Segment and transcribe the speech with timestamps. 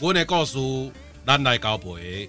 [0.00, 0.58] 阮的故事，
[1.24, 2.28] 咱来交陪。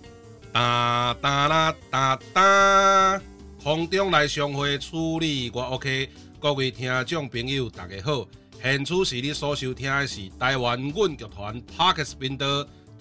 [0.53, 3.21] 哒哒啦哒哒，
[3.61, 6.07] 空中来相会处理我 OK。
[6.39, 8.27] 各位听众朋友，大家好，
[8.61, 12.45] 现处是你所收听的是台湾阮剧团 Podcast 频道，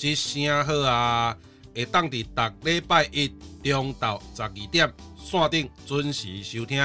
[0.00, 1.36] 一声好啊！
[1.74, 3.28] 会当伫逐礼拜一
[3.62, 6.82] 中昼十二点线顶准时收听，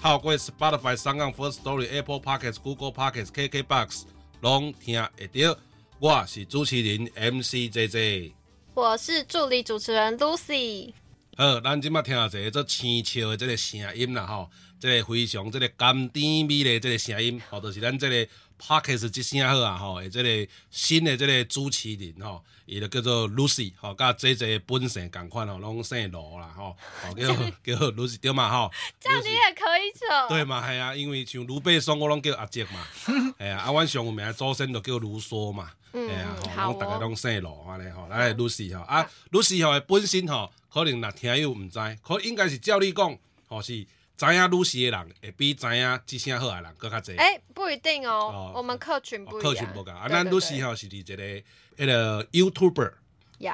[0.00, 4.04] 透过 Spotify、SoundOn、First Story、Apple Podcast、Google Podcast、KKBox
[4.40, 5.58] 拢听会到。
[6.00, 8.30] 我是主持人 MC JJ。
[8.72, 10.92] 我是助理主持人 Lucy。
[11.36, 18.28] 好，咱今麦听下一个做青笑的这个声音啦，吼，这个非常这个甘甜美的这个声音，吼，就是咱这个
[18.60, 26.76] Podcast 一声好啊，吼，诶，这个新的这个主持人，吼，伊就叫做 Lucy，吼，甲这这本姓共款，吼，拢姓罗啦，吼，
[27.16, 27.26] 叫
[27.74, 28.70] 叫 Lucy 对嘛，吼。
[29.00, 30.28] 这样你也可以做。
[30.28, 32.86] 对嘛，系啊，因为像卢贝松，我拢叫阿杰嘛，
[33.36, 35.72] 系啊，啊，阮上名祖先就叫卢梭嘛。
[35.92, 43.72] 哎呀，吼，大家拢姓罗，安尼吼，来 Lucy 吼，啊，Lucy 吼，本身吼，可能若听友毋知，可应该是照你讲，吼是
[44.16, 47.16] 知影 Lucy 的人，会比知影即声好的人搁较济。
[47.16, 49.54] 诶，不一定哦，我们客群不一样。
[49.54, 51.42] 客群不共，啊，咱 Lucy 吼是伫一个
[51.76, 52.92] 迄个 YouTuber，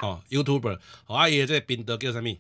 [0.01, 2.37] 吼 YouTuber，吼啊伊的这个频道叫啥物？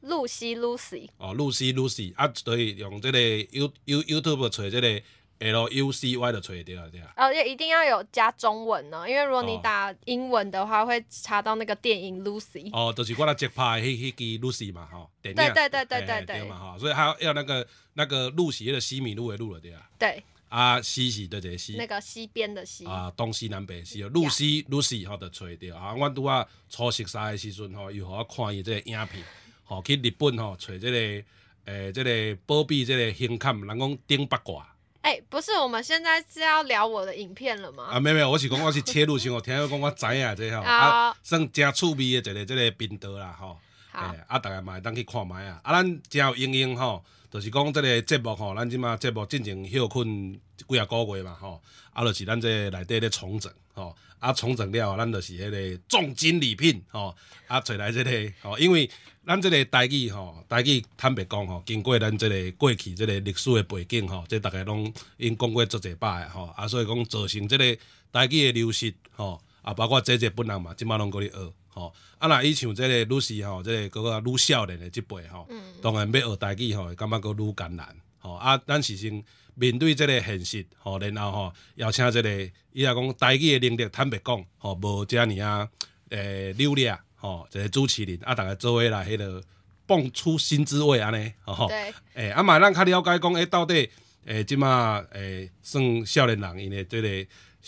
[0.00, 1.08] 露西 Lucy。
[1.18, 3.18] 哦，露西 Lucy，啊，所以用这个
[3.50, 5.02] You You YouTube 找这个。
[5.40, 12.68] L U C Y 的锤掉掉哦，也一定要有加中文呢，因为如果你打英文的话，会查到那个电影 Lucy。
[12.72, 15.36] 哦，就是我那接拍迄迄支 Lucy 嘛，哈，电影。
[15.36, 16.44] 对对对对对对。
[16.44, 19.88] 嘛哈，所以还要要那个那个露西，那个西米露的露了对啊。
[19.98, 20.22] 对。
[20.48, 21.76] 啊，西是对这个西。
[21.76, 22.84] 那个西边的西。
[22.86, 25.94] 啊，东西南北西，露西 Lucy 哈的锤掉啊！
[25.94, 29.22] 我拄啊初识啥的时阵吼，又互我看伊这个影片，
[29.64, 31.24] 吼去日本吼找这个
[31.66, 34.66] 诶这个保庇这个胸坎，人讲顶八卦。
[35.00, 37.88] 哎、欸，不是，我们现在是要聊我的影片了吗？
[37.92, 43.58] 啊，没有没有，我是讲我是切入性，我听讲我知影这吼，啊，算真趣味的一个这个频道啦，吼。
[43.90, 44.00] 好。
[44.00, 45.60] 欸、啊，大家嘛会当去看卖啊。
[45.62, 51.62] 啊，咱真有应用吼，就是讲这个节目吼，咱即马节目进行休困几啊个月嘛，吼。
[51.92, 53.94] 啊，就是咱这内底咧重整，吼。
[54.18, 57.14] 啊，重整了，咱就是迄个重金礼聘，吼。
[57.46, 58.90] 啊，找来这个，吼，因为。
[59.26, 67.76] 咱这个台语吼，台语坦白讲吼，经过咱这个过去这个历史的背景吼，这大家拢已经讲过足侪摆吼，啊，所以讲造成这个
[68.10, 69.38] 台语的流失吼，
[69.68, 75.46] 啊，包括这这本人嘛，即马拢过咧学吼，啊，那伊像这个女士吼，这个个个女少年的这辈吼，
[75.82, 79.22] 当然要学台语吼，感觉阁愈艰难吼，啊，咱是先
[79.54, 85.68] 面对这个现实吼，然后吼，邀请这个伊若讲台语的能力，坦白讲吼，无遮尔啊，
[86.08, 86.98] 诶，流利啊。
[87.20, 89.42] 吼，一个主持人啊，逐个做伙来迄个
[89.86, 93.90] 蹦出新滋味安尼，吼，对，诶，啊嘛，咱较了解讲，诶，到底
[94.24, 97.08] 诶，即马诶，算少年人因诶，即个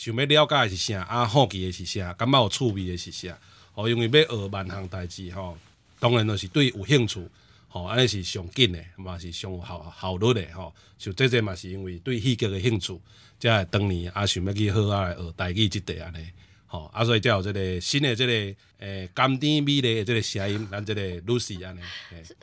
[0.00, 3.38] 想要了解的是啥，啊，好奇的是啥，感觉有趣味的是啥，
[3.74, 5.58] 吼，因为要学万项代志，吼，
[5.98, 7.22] 当然都是对有兴趣，
[7.68, 12.98] 吼，安尼是上紧的，嘛是上有效效率的，吼，就这这嘛是因为对戏剧的兴趣，
[13.38, 16.26] 才会当年啊想要去好好来学代志即块安尼。
[16.72, 21.80] 吼，啊，所以才有这个新的这个诶甘甜美丽的这个声音，咱这个 Lucy 安尼。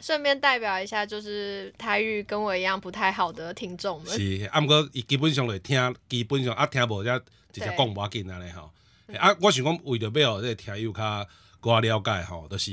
[0.02, 4.14] 顺便代表一下，就是台语跟我一样不太好的听众们。
[4.14, 7.18] 是，啊，毋过伊基本上来听，基本上啊听无则
[7.54, 8.70] 直接讲无要紧安尼吼。
[9.18, 11.28] 啊，我想讲为着要互这个听友较
[11.64, 12.72] 较了解吼，就是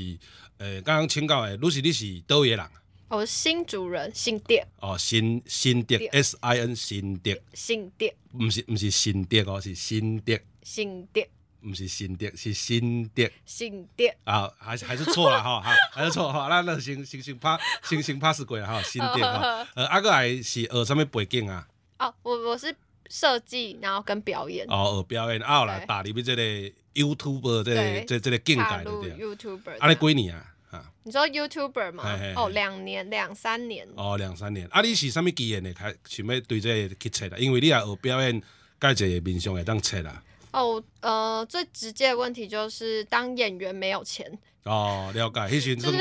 [0.57, 2.59] 诶刚刚请教诶，Lucy 你是倒位人？
[3.07, 4.67] 我是新主人，新店。
[4.81, 7.39] 哦，新新店，S I N 新店。
[7.53, 8.13] 新店。
[8.33, 10.43] 毋是毋是新店哦，是新店。
[10.63, 11.29] 新店。
[11.69, 13.31] 不是新店，是新店。
[13.45, 16.47] 新店啊，还是还是错了哈，还是错哈。
[16.49, 18.81] 那那先先先拍，先先拍死鬼了哈。
[18.83, 21.67] 新店哈，呃，阿哥还是学什么背景啊？
[21.99, 22.75] 哦，我我是
[23.09, 24.65] 设计，然后跟表演。
[24.69, 26.43] 哦，学表演，啊，后来打入这个
[26.93, 29.25] YouTuber 这个这这个境界对对。
[29.25, 29.79] YouTuber。
[29.79, 30.45] 啊，你几年啊？
[30.69, 30.91] 哈。
[31.03, 32.03] 你说 YouTuber 吗？
[32.35, 33.87] 哦，两年，两三年。
[33.95, 34.67] 哦，两三年。
[34.71, 35.73] 啊，你是啥物机缘呢？
[35.73, 37.37] 开想要对这个去切啦？
[37.37, 38.41] 因为你也学表演，
[38.77, 40.21] 该一个面向会当切啦。
[40.55, 44.25] 哦，呃，最直接的问题就是当演员没有钱。
[44.63, 45.41] 哦，了解。
[45.51, 45.93] 迄时阵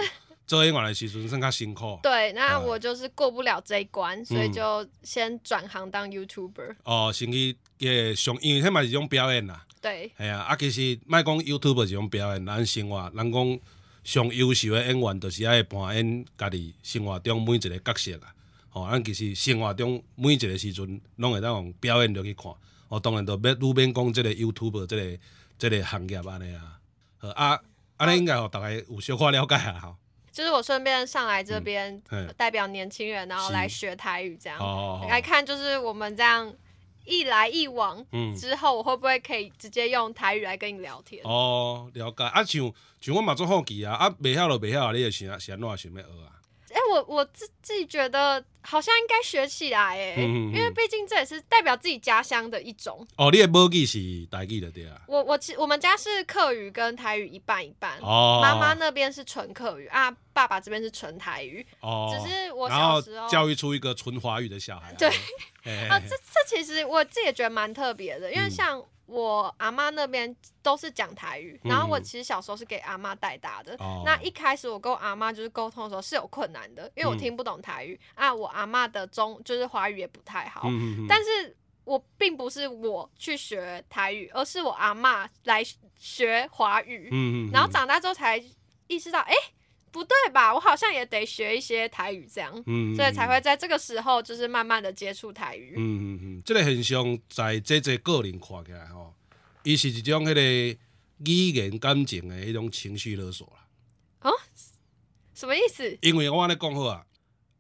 [0.47, 1.99] 做演员的时阵算较辛苦。
[2.03, 6.77] 对，那我就是过不了这一关，嗯、所以就先转行当 YouTuber。
[6.85, 9.67] 哦，先去也上，因为迄嘛是种表演啦。
[9.83, 10.13] 对。
[10.17, 13.59] 系啊，啊，其实莫讲 YouTuber 是种表演，咱生活，咱讲
[14.05, 18.33] 上优秀的演员，就是爱扮演家己生活中每一个角色啦。
[18.69, 22.53] 吼、哦，咱其实生活中每一个时阵，拢会当用表演落去看。
[22.95, 25.19] 哦，当然都免路边讲这个 YouTuber 这个
[25.59, 26.79] 这个行业安尼啊，
[27.19, 27.61] 好啊，
[27.97, 29.97] 安尼应该吼大概有小可了解啊，吼。
[30.31, 32.01] 就是我顺便上来这边
[32.37, 34.59] 代表年轻人，然后来学台语这样，
[35.09, 36.53] 来看就是我们这样
[37.05, 38.05] 一来一往，
[38.37, 41.23] 之后我会不会可以直接用台语来跟你聊天？
[41.25, 42.25] 哦，了解。
[42.25, 46.34] 啊，像像我嘛做好奇啊，啊，袂晓就袂晓，你也是是安怎想要学啊？
[46.75, 53.07] 哎、欸，我我自自己觉得好像应该学起来哎，嗯嗯嗯，因为毕竟这也是代表自己家乡的一种。
[53.17, 53.99] 哦，你的母语是
[54.31, 55.01] 台语的对啊？
[55.07, 57.97] 我我其我们家是客语跟台语一半一半。
[58.01, 58.41] 哦。
[58.43, 61.65] 妈妈那边是纯客语啊，爸爸这边是纯台语。
[61.81, 62.13] 哦。
[62.13, 64.93] 只是我小时候教育出一个纯华语的小孩。
[64.95, 65.09] 对。
[65.89, 68.85] 啊， 这这其实我自己也觉得蛮特别的，因为像。
[69.07, 73.77] 嗯我阿妈那边都是讲台语，然后我其实小时候是给阿妈带大的。
[73.79, 78.35] 嗯、那一开始我跟我阿妈就是沟通的时候是有困难的，因为我听不懂台语、嗯、啊。
[78.35, 81.55] 我阿妈的中就是华语也不太好，嗯、但是
[81.85, 85.63] 我并不是我去学台语，而是我阿妈来
[85.95, 87.11] 学华语。
[87.13, 88.43] 嗯、然后长大之后才
[88.87, 89.55] 意识到，哎、欸。
[89.95, 90.53] 不对吧？
[90.53, 95.75] 我好像也得学一些台语，这样，嗯、所以才会在这个时候就是慢慢的接触台语。
[95.77, 99.15] 嗯嗯嗯，这个现象在这这个人看起来吼，
[99.63, 100.43] 伊是一种迄个
[101.25, 103.69] 语言感情的一种情绪勒索啦。
[104.29, 104.33] 哦，
[105.33, 105.97] 什么意思？
[106.03, 107.07] 因为我跟你讲好啊，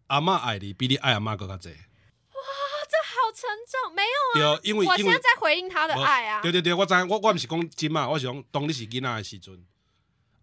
[0.09, 1.71] 阿妈爱你比你爱阿妈更加多。
[1.71, 1.77] 哇，
[2.91, 3.95] 这好沉重。
[3.95, 6.43] 没有啊，对，因为我现在在回应他的爱啊。
[6.43, 9.65] 对对对，我知道，我我不是讲真嘛，我是讲当你是囡仔的时阵。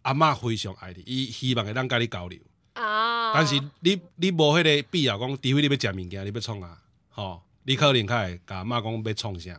[0.01, 2.39] 阿嬷非常爱你，伊希望会当甲你交流。
[2.73, 3.33] 啊！
[3.33, 9.51] 但是你你无迄个必要讲，除非你要食物件，你要创啊，吼，你可能较会甲阿嬷讲要创啥，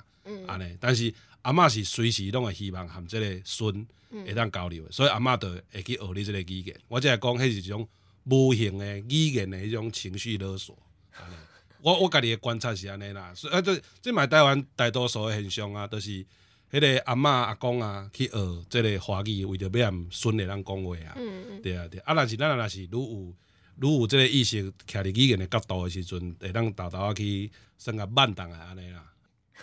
[0.46, 0.78] 安尼、嗯。
[0.80, 1.12] 但是
[1.42, 6.80] 阿嬷是随时拢会希望含即个孙会当交流，嗯、所以阿嬷就会去学你即个语言。
[6.88, 7.86] 我即系讲，迄是一种
[8.24, 10.76] 无形的语言的迄种情绪勒索。
[11.20, 11.34] 安尼，
[11.82, 16.26] 我我家己的观察是安尼啦，所以啊，这这嘛台湾大多数的现象啊，都、就是。
[16.72, 21.14] 迄个阿嬷阿公啊，去学即个华语，为着要让孙诶人讲话啊，
[21.62, 23.34] 对啊对啊，若是咱若是愈有
[23.80, 29.04] 愈有即个意识，徛伫语言的角度的时阵，会当豆豆仔去算个慢档啊安尼啦。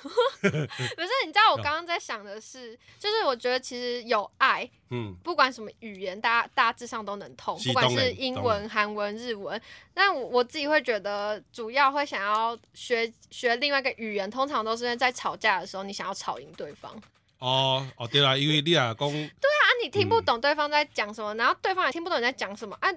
[0.42, 9.60] 不是，你知道我刚刚在想的是，就是我觉得其实有爱，嗯，不管什么语言，大家大致上都能通，不管是英文、韩文、日文。
[9.94, 16.92] 但我我自己会觉得，主要会想要学学另外一个语言，通常都是在吵架的时候，你想要吵赢对方。
[17.40, 22.90] 哦哦，对啦，因为你俩讲，对啊，你听不懂对方在讲什么，然后对方也听不懂你在讲什么啊。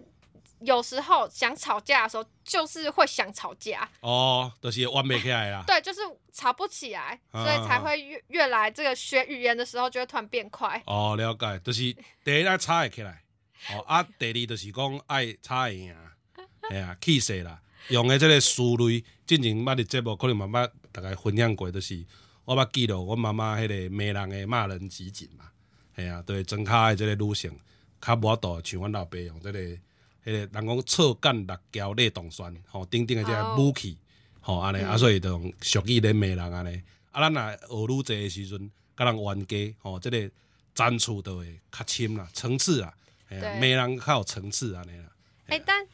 [0.64, 5.64] 有时候想吵架的时候，就是会想吵架哦，都、就是完美起来啦。
[5.67, 6.00] 对，就是
[6.32, 10.82] 吵不起来，所以才会越越来这个学语言的时候，就会突然变快。
[10.87, 11.94] 哦，了解，就是
[12.25, 13.22] 第一爱吵会起来，
[13.72, 15.94] 哦啊，第二就是讲爱吵会赢，
[16.70, 22.05] 哎呀，气势啦，用的这个思维，之前捌的节目可能慢慢大概分享过，就是
[22.44, 25.46] 我捌记录我妈妈迄个骂人的骂人集锦嘛，
[25.96, 27.51] 哎呀，对，庄卡的这个女性，
[28.01, 29.58] 较无法度像阮老爸用这个。
[30.24, 33.98] 迄个人讲错干辣椒类动酸，吼，顶顶的这个武器，
[34.41, 36.82] 吼安尼，啊，所以就用俗语咧骂人安尼。
[37.10, 40.31] 啊，咱若学愈济的时阵，甲人冤家，吼，这个
[40.74, 42.94] 战处都会较深啦，层次啊，
[43.29, 45.12] 哎呀，骂人较有层次安尼啦。
[45.46, 45.86] 哎，但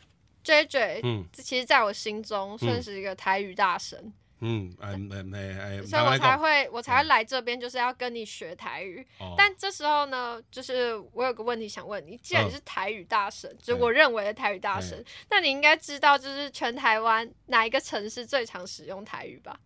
[0.45, 4.13] JJ，嗯，其实在我心中算是一个台语大神。
[4.41, 9.05] 嗯，哎哎哎，所以我才会我才会来这边，就是要跟你学台语。
[9.19, 19.59] 哦、但这时候呢，就是我有个问题想问你，既然你是台语大神，哦、就我认为的台语大神，嗯、那你应该知道，就是全台湾哪一个城市最常使用台语吧？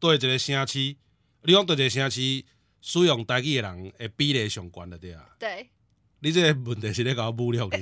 [0.00, 0.78] 对，一个城市，
[1.42, 2.44] 你讲对一个城市
[2.80, 5.24] 使用台语的人，诶，比例上悬的对啊？
[5.38, 5.68] 对。
[6.20, 7.78] 你这个问题是在搞侮辱你？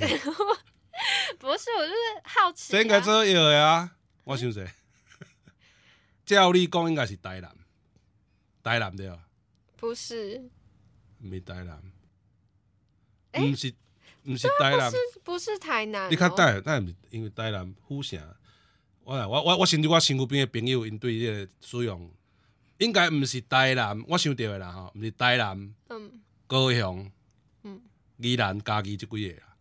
[1.39, 2.75] 不是，我就是好奇、啊。
[2.75, 3.91] 这应该做有的啊，
[4.25, 4.61] 我想说。
[6.25, 7.55] 照你讲，应该是台南，
[8.63, 9.27] 台南对吧？
[9.77, 10.49] 不是，
[11.21, 11.79] 不是台南，
[13.31, 13.73] 不、欸、是，
[14.23, 16.09] 不是台南，不是，不是台南、喔。
[16.09, 18.19] 你看台，台南因为台南府城，
[19.03, 22.11] 我我我我甚至我身躯边的朋友，因对这个使用
[22.79, 27.11] 应该毋是台南，我想到的啦吼，毋是台南，嗯，高雄，
[27.63, 27.81] 嗯，
[28.17, 29.55] 宜兰、嘉义即几个啦，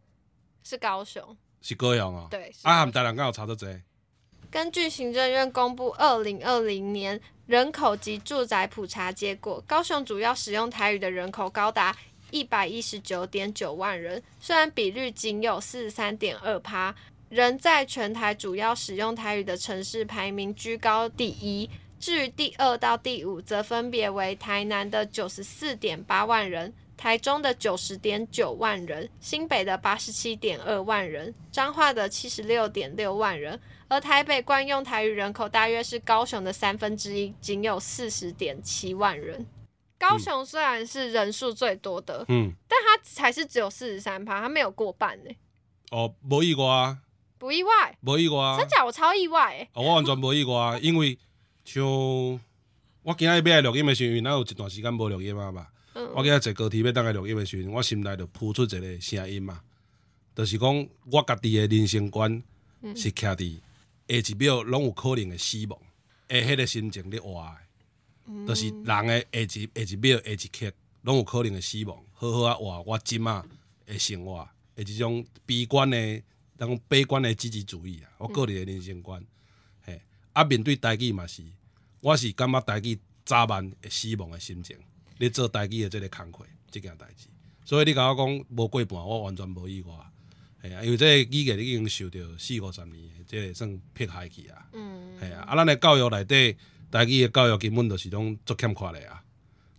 [0.62, 3.68] 是高雄，是高雄哦，对，啊，含台南刚好差得多。
[4.54, 11.96] 根据行政院公布二零二零年人口及住宅普查结果，高雄主要使用台语的人口高达
[12.30, 16.94] 一百一十九点九万人，虽然比率仅有四十三点二趴，
[17.30, 21.68] 仍在全台主要使用台语的城市排名居高第一。
[21.98, 33.58] 至于第二到第五，则分别为台南的九十四点八万人、台中的九十点九万人、新北的八十七点二万人、彰化的七十六点六万人，
[33.88, 39.46] 而台北惯用台语人口大约是高雄的三分之一，仅有四十点七万人。
[39.98, 45.30] 高雄虽然是人数最多的，嗯，但它才是只有四十三趴，它没有过半呢。
[45.90, 46.98] 哦，不意外啊，
[47.38, 48.84] 不意外，不意外，真假？
[48.84, 49.68] 我超意外哎！
[49.74, 51.18] 哦，我完全不意外，因为。
[51.66, 55.66] 像我今日要来录音的时阵，哪有一段时间无录音啊嘛？
[55.94, 59.62] 嗯、我今日坐高铁要等来录音的时候，我心内就浮出一个声音嘛，
[60.36, 62.30] 就是讲我家己的人生观
[62.94, 63.58] 是徛伫
[64.08, 65.78] 下一秒拢有可能会死亡，
[66.28, 67.56] 诶，迄个心情咧活的，
[68.26, 73.44] 嗯、就是人诶下一下一秒下一刻拢有可能会死亡，好好啊活我即马
[73.86, 76.22] 的生活，诶，即种悲观诶，
[76.56, 79.20] 当悲观诶积极主义啊，我个人的人生观。
[79.20, 80.00] 嗯
[80.32, 81.44] 啊，面对代志嘛是，
[82.00, 84.76] 我是感觉代志早晚会死亡诶心情，
[85.18, 87.28] 你做代志诶即个工课，即件代志，
[87.64, 89.94] 所以你甲我讲无过半，我完全无意外，
[90.64, 96.56] 系啊，因为这个语言已经受到四五十年的，这个算迫害去啊，嗯，系啊，啊，咱的教育内底，
[96.90, 99.22] 台语的教育根本就是拢足欠缺的啊，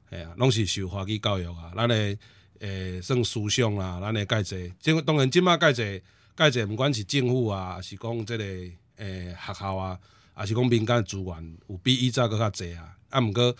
[0.10, 2.18] 系啊，拢是受华语教育啊，咱的诶、
[2.60, 6.04] 欸、算思想啦，咱的介济，即当然即马介济
[6.38, 10.00] 介济，毋管是政府啊，还是讲这个诶、欸、学校啊。
[10.38, 13.56] 也是讲民间资源有比以前搁较济啊，啊，毋过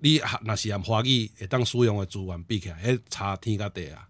[0.00, 4.08] 你若是按华语会当使用的资源比起来，迄差天甲地啊！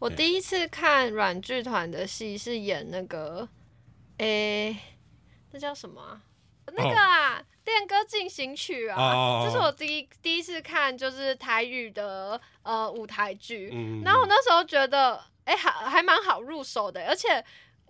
[0.00, 3.48] 我第一次看软剧团的戏是演那个，
[4.18, 4.76] 诶、欸，
[5.52, 6.20] 那叫什么啊？
[6.72, 13.70] 那个啊，《恋歌进行曲》啊，哦、这是我第一第一次看，就是台语的呃舞台剧。
[13.72, 17.44] 嗯、然后我那时候觉得，诶、欸，还还蛮好入手的，而且。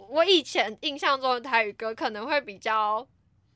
[0.08, 3.06] 我以前印象中的台语歌可能会比较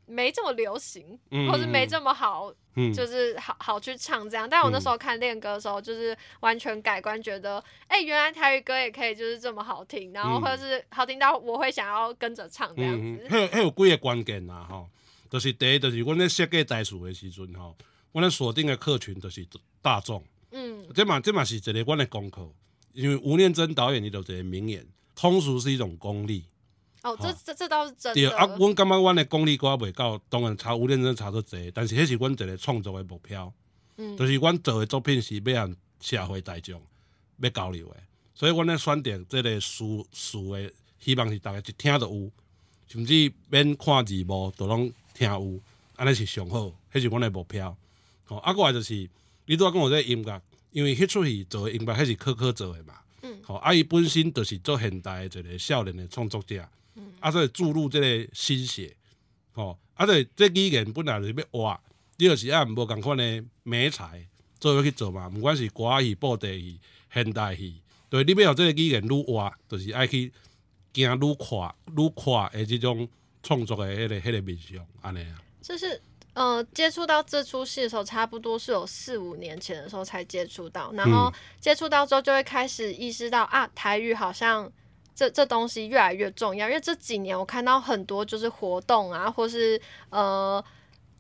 [0.06, 4.48] 没这么流行，嗯、或是没这么好，嗯、就是好好去唱这样。
[4.48, 7.58] 但我那时候看练歌的时候，就是完全改观，觉得
[7.88, 13.26] 哎、欸，原来台语歌也可以就是这么好听，然后或者是好听到我会想要跟着唱这样子。
[13.28, 14.88] 还有几个关键呐，吼，
[15.30, 17.76] 就是第一，就是我咧设计台词的时阵，吼，
[18.12, 19.46] 我咧锁定的客群就是
[19.80, 20.24] 大众。
[20.50, 22.48] 嗯，这嘛这嘛是一个我的功课，
[22.92, 24.86] 因为吴念真导演伊就一个名言。
[25.16, 26.44] 通俗是一种功力。
[27.04, 28.14] 哦，这这这倒是真的。
[28.14, 33.52] 对啊，阮感觉阮的功力还未够，当然差有认真差出侪，但是迄是阮一个创作的目标。
[33.96, 36.82] 嗯，就是阮做的作品是要让社会大众
[37.38, 37.96] 要交流的，
[38.34, 42.30] 所以阮咧选择这个书书的，希望是大家一听就有，
[42.88, 45.60] 甚至免看字幕都拢听有，
[45.96, 47.76] 安尼是上好，迄是阮的目标。
[48.28, 48.94] 哦，啊，过来就是
[49.46, 50.42] 你拄仔讲我这个音乐，
[50.72, 52.94] 因为迄出戏做的音乐，迄是可可做的嘛。
[53.22, 56.68] 嗯啊、本身就是做现代的一个少年的创作者，嗯、
[57.20, 58.96] 啊，所以注入这个心血，
[59.52, 61.80] 吼，啊，所以这语言本来就是要活，
[62.16, 64.26] 你就是按无共款的媒材
[64.58, 66.80] 做要去做嘛，毋管是歌戏、布袋戏、
[67.12, 70.32] 现代戏，对，你要让这个语言愈活，就是爱去
[70.92, 73.08] 行愈宽、愈宽的这种
[73.42, 75.42] 创作的迄、那个迄、那个面向，安尼啊。
[75.62, 76.00] 就是。
[76.34, 84.68] 呃，接触到这出戏的时候，差不多是有四五年前的时候才接触到，然后接触到之后，就会开始意识到啊，台语好像
[85.14, 86.68] 这这东西越来越重要。
[86.68, 89.80] 因为这几年我看到很多就是活动啊，或是
[90.10, 90.62] 呃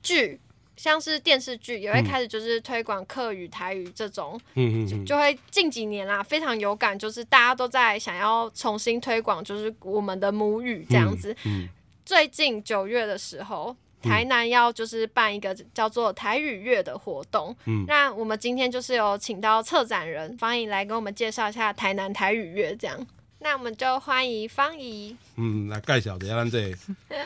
[0.02, 0.40] 剧，
[0.76, 11.32] 像是电视剧也会开始就是推广客语台语这种，嗯嗯，就，就会近几年啦非常有感，就是大家都在想要重新推广，就是我们的母语这样子。
[11.44, 11.68] 嗯嗯，
[12.04, 13.76] 最近九月的时候。
[14.06, 23.06] 台南要就是办一个叫做台语月的活动，嗯，那我们今天就是有请到策展人方怡来跟我们介绍一下台南台语月，这样，
[23.44, 26.74] 那我们就欢迎方姨，嗯，来介绍一下咱这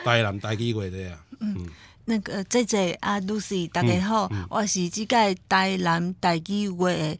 [0.03, 1.65] 台南台语月的啊，嗯，
[2.03, 7.17] 那个姐姐啊，Lucy，大家好，嗯嗯、我是这个台南台语月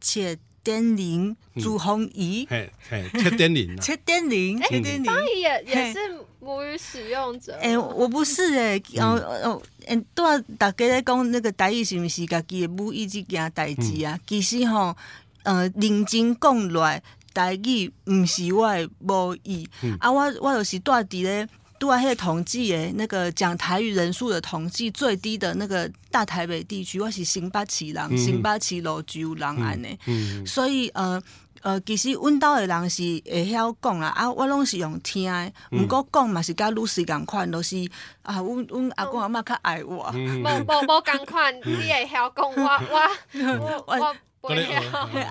[0.00, 5.98] 七点零朱凤仪，嘿嘿，七点零， 七点零，七点零，方怡也也是。
[6.40, 14.14] 母语使用者，哎、欸，我不是哎、欸，哦哦，嗯，都要大家在讲那个台语是毋是家己的母语这件代志啊？
[14.14, 14.94] 嗯、其实吼，
[15.42, 17.02] 呃，认真讲来，
[17.34, 21.46] 台语毋是我的母语，嗯、啊，我我就是住伫咧。
[21.76, 29.98] 都啊，迄个统计诶，那个讲台语人数的统计最低的那个大台北地区，我是新北市人，新北市芦洲人安尼，
[30.46, 31.20] 所以呃
[31.62, 37.76] 呃，其实阮兜的人是会晓讲啦，啊，我拢是用听的，毋过讲嘛是甲女士共款，都是
[38.22, 44.16] 啊，阮阮阿公阿妈较爱我，无无无共款，你会晓讲我我我我。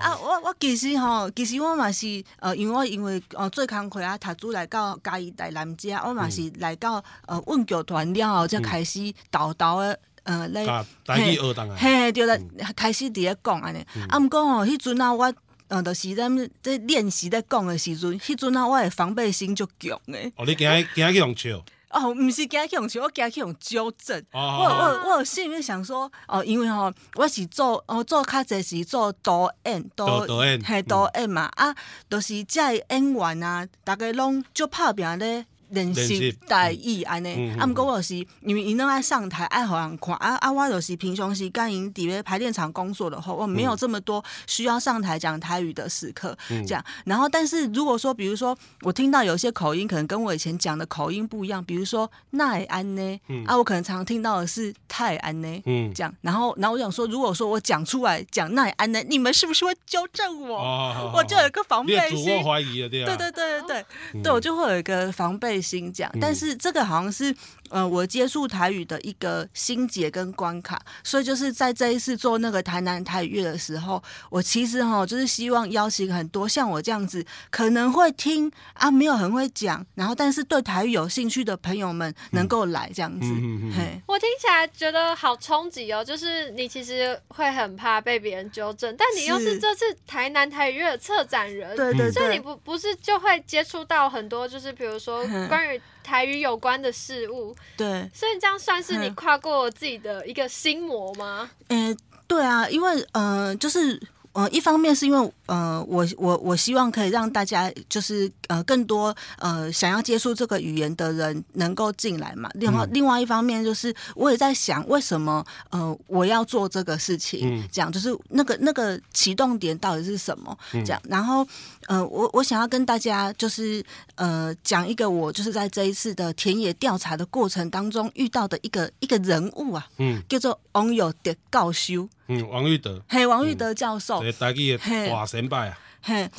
[0.00, 10.66] 啊，我我其实吼，其实我嘛是呃，因为我因为呃做工课啊，读书来到嘉义台南遮，我嘛是来到呃阮剧团了后，才开始豆豆的呃来
[11.06, 11.36] 嘿，
[11.76, 12.36] 嘿，对啦，
[12.74, 13.78] 开始伫咧讲安尼。
[14.08, 15.32] 啊，毋过吼，迄阵啊，我
[15.68, 20.32] 呃，就是咱在练习在讲的时阵，迄阵啊，我的防备心就强诶。
[20.36, 21.64] 哦，你今日今日去用笑？
[21.94, 24.20] 哦，毋是惊去用笑，我惊去用纠正。
[24.32, 31.74] 我我我心里面想说，哦，因为吼，我是做哦做较侪是做导演，导导演系导演嘛，啊，
[32.10, 35.46] 就是遮演员啊，大家拢足拍拼咧。
[35.74, 46.84] 练习台语安尼，啊，毋过我就是因为因拢爱上台爱互人看，啊啊，我就是平常时干因伫咧排练场工作的话，我没有这么多需要上台讲台语的时刻，这样。
[47.04, 56.14] 然后，但是如果说，比如说我听到有些口音可能跟我以前讲的口音不一样，比如说那安呢，啊，我可能常常听到的是泰安呢，嗯，这样。
[56.20, 61.12] 然后，然后我想说，如果说我讲出来讲那安呢，你们是不是会纠正我？
[61.14, 65.54] 我就有一个防备心，怀疑了对对对对对，对我就会有一个防备。
[65.64, 67.34] 心讲，但是这个好像是
[67.74, 74.00] 呃，我接触台语的一个心结跟关卡，所以就是在这一次做那个台南台语月的时候，
[74.30, 83.26] 我其实哈就是希望邀请很多像我这样子可能会听啊，没有很会讲，然后但是对台语有兴趣的朋友们能够来这样子。
[83.26, 95.24] 嗯、嘿我听起来觉得好冲击哦，就是你其实会很怕被别人纠正，但你又是这次台南台语月的策展人，对对对，所以你不不是就会接触到很多就是比如说。
[95.48, 101.50] 关于台语有关的事物，对，所以这样算是你跨过自己的一个心魔吗？
[101.68, 101.96] 嗯、欸，
[102.28, 104.00] 对啊，因为呃，就是。
[104.34, 112.50] 呃，一方面是因为呃，我我我希望可以让大家就是呃更多呃想要接触这个语言的人能够进来嘛。
[112.54, 117.62] 另外另外一方面就是我也在想，为什么呃我要做这个事情？
[117.70, 120.56] 这样就是那个那个启动点到底是什么？
[120.72, 121.46] 这样，然后
[121.86, 123.84] 呃，我我想要跟大家就是
[124.16, 132.08] 呃讲一个我就是在这一次的田野调查的过程当中遇到的一个一个人物啊，嗯，叫做翁友德教授。
[132.28, 136.30] 嗯，王玉德，嘿，王玉德教授，对，台语的大先辈啊，嘿，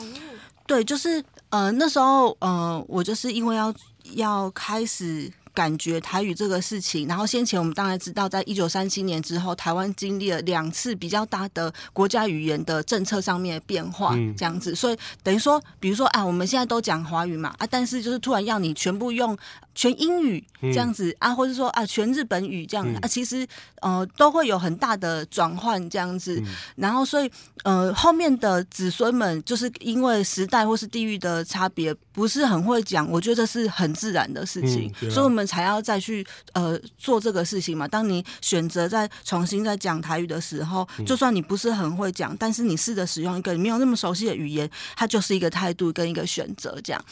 [0.65, 3.74] 对，就是呃，那时候呃，我就是因为要
[4.15, 5.32] 要开始。
[5.56, 19.38] 感觉台语这个事情，然后先前我们当然知道，在一九三七年之后，台湾经历了两次比较大的国家语言的政策上面的变化，这样子，所以等于说，比如说啊，我们现在都讲华语嘛，啊，但是就是突然要你全部用
[19.75, 23.47] 全英语这样子啊，或者说啊全日本语这样啊，其实
[23.81, 26.41] 呃都会有很大的转换这样子，
[26.75, 27.31] 然后所以
[27.63, 35.45] 呃后面的子孙们就是因为时代或是地域的差别，不是很会讲，我觉得是很自然的事情，所以我们。
[35.45, 37.88] 才要再去呃做这个事情嘛。
[37.88, 47.05] 当你选择再重新再讲台语的时候，就算你不是很会讲，但是你试着使用一个你没有那么熟悉的语言，它就是一个态度跟一个选择这样。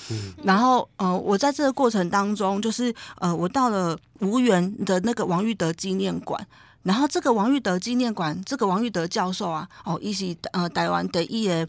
[0.44, 6.46] 然后呃，我在这个过程当中，就是呃，我到了吴园的那个王玉德纪念馆，
[6.84, 11.68] 然后这个王玉德纪念馆，这个王玉德教授啊，哦，伊是呃台湾第一个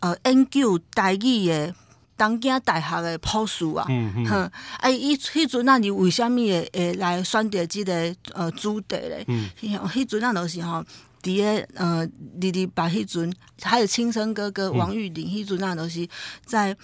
[0.00, 1.74] 呃研究台语的。
[2.18, 9.24] 东京大学的博士啊，嗯哼，哎，伊迄阵那你为虾米会会来选择这个呃主题咧？
[9.62, 10.84] 迄阵那都是吼，
[11.22, 16.08] 伫个呃二二八迄阵，还有亲生哥哥王玉林，迄阵那都是
[16.44, 16.76] 在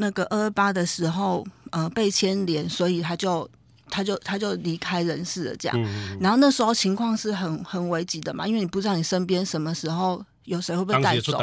[0.00, 3.48] 那个二二八的时候呃被牵连，所以他就
[3.90, 5.78] 他就他就离开人世了这样。
[6.18, 11.38] 然后那时候情况是很很危急的嘛，因为你不知道你身边什么时候有谁会被带走。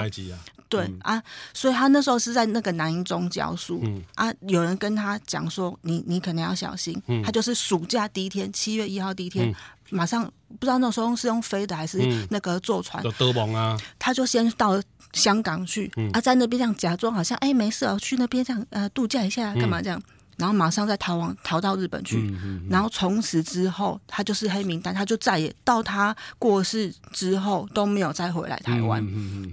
[0.69, 7.01] 对、嗯、啊，所以他那时候是在那个南一中教书、嗯、啊，有人跟他讲说，你你可能要小心。
[7.07, 9.55] 嗯、他就是暑假第一天，七月一号第一天，嗯、
[9.91, 10.25] 马上
[10.59, 13.01] 不知道那时候是用飞的还是那个坐船。
[13.01, 14.77] 嗯、啊，他就先到
[15.17, 19.99] 香港去、嗯、啊，在那边这样假装好像哎没事哦，去那边这样呃度假一下，干嘛这样。
[19.99, 22.17] 嗯然后马上再逃亡，逃到日本去。
[22.17, 29.03] 嗯嗯嗯、然后从此之后，他就是黑名单，他就再也到他过世之后都没有再回来台湾。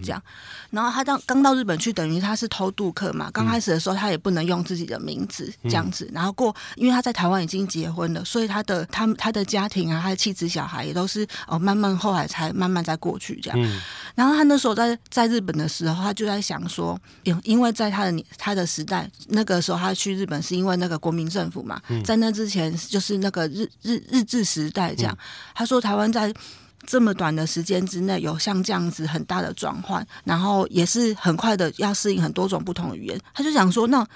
[0.03, 0.23] 这样，
[0.71, 3.31] 然后他到刚到日本去，等于他是偷渡客嘛。
[3.33, 6.07] 刚开始的时候，他也不能用自己的名字这样子。
[6.13, 13.59] 然后过，因为他在台湾已经结婚了，所以他的他他的家庭啊，他的妻子小孩也都是哦，慢慢后来才慢慢再过去这样。
[13.59, 13.81] 嗯、
[14.15, 20.74] 然后他那时候在在日本的时候，他就在想说，因因为在他的他的时代，那个时候他去日本是因为。
[20.75, 25.17] 为那个国民政府嘛，在那之前就是那个日日日治时代这样。
[25.55, 26.35] 他说台湾在
[26.87, 33.19] 这么短的时间之内有像这样子很大的转换，然后也是很快的要适应很多种不同的语言。
[33.33, 34.07] 他就想说，那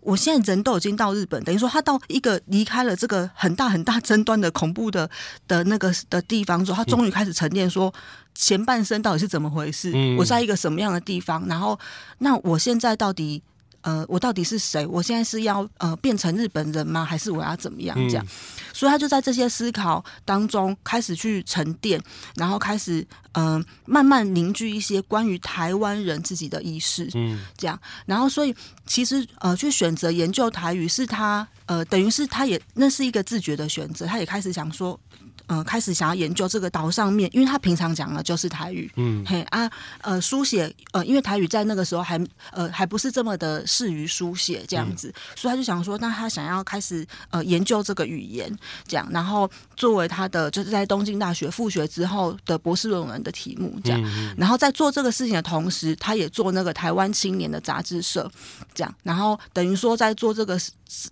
[0.00, 5.08] 我现在人都已经到日本，等于说他到一个离开了这个很大很大争端的恐怖的
[5.46, 7.92] 的那个的地方之后，他终于开始沉淀，说
[8.34, 9.92] 前半生到底是怎么回事？
[10.18, 11.46] 我在一个什么样的地方？
[11.46, 11.78] 然后
[12.18, 13.42] 那我现在到底？
[13.86, 14.84] 呃，我到底是谁？
[14.84, 17.04] 我现在是要呃变成日本人吗？
[17.04, 17.96] 还是我要怎么样？
[18.08, 18.28] 这样，嗯、
[18.72, 22.02] 所以他就在这些思考当中开始去沉淀，
[22.34, 28.52] 然后开始嗯、呃、慢慢凝聚一些关于台湾人自己的意识，嗯，这样，然后所以
[28.86, 34.98] 其实呃去选择研究台语是他呃等于是他也那是一个自觉的选择，他也开始想说。
[35.46, 39.70] 呃，开始想要研究这个岛上面，因为他平常讲的就是台语，嗯，嘿啊，
[40.02, 48.52] 呃，书写，呃，因为台语在那个时候还，呃，还不是这么的适于书写这样子，嗯、所以他就想说，那他想要开始呃研究这个语言，
[48.86, 58.30] 这样，然后作为他的就是在东京大学复学之后的博士论文的题目，这样，嗯、然后在做这个事情的同时，他也做那个台湾青年的杂志社，
[58.74, 60.58] 这样，然后等于说在做这个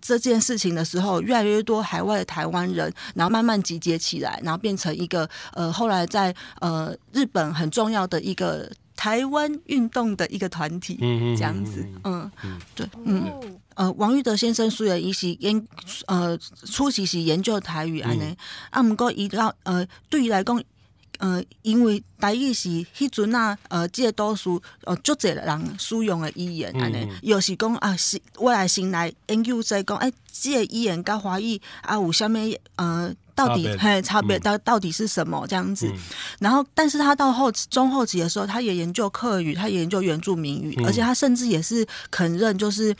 [0.00, 4.40] 这件事情的时候，越来越多海外的台湾人，然后慢慢集结起来。
[4.42, 15.66] 然后变成一个呃，后来在呃日本很重要的一个台湾运动的一个团体，嗯这样子，嗯，嗯对，嗯，呃，王玉德先生虽然伊是研
[16.06, 18.36] 呃初期是研究台语安尼，
[18.70, 20.62] 啊，不过伊到呃对于来讲，
[21.18, 32.36] 呃，因为台语是迄阵啊，呃，这个多数呃足侪人使用的语言安尼，又、嗯、是讲啊，是我来先来研究在讲，哎，这个语言跟华语啊有啥物
[32.76, 33.14] 呃。
[33.34, 35.86] 到底嘿差别到到底是什么这样子？
[35.86, 35.98] 嗯、
[36.40, 42.94] 然后，但是他到后中后期的时候，他也研究客语，他也研究原住民语，嗯、而且他甚至也是肯认就是。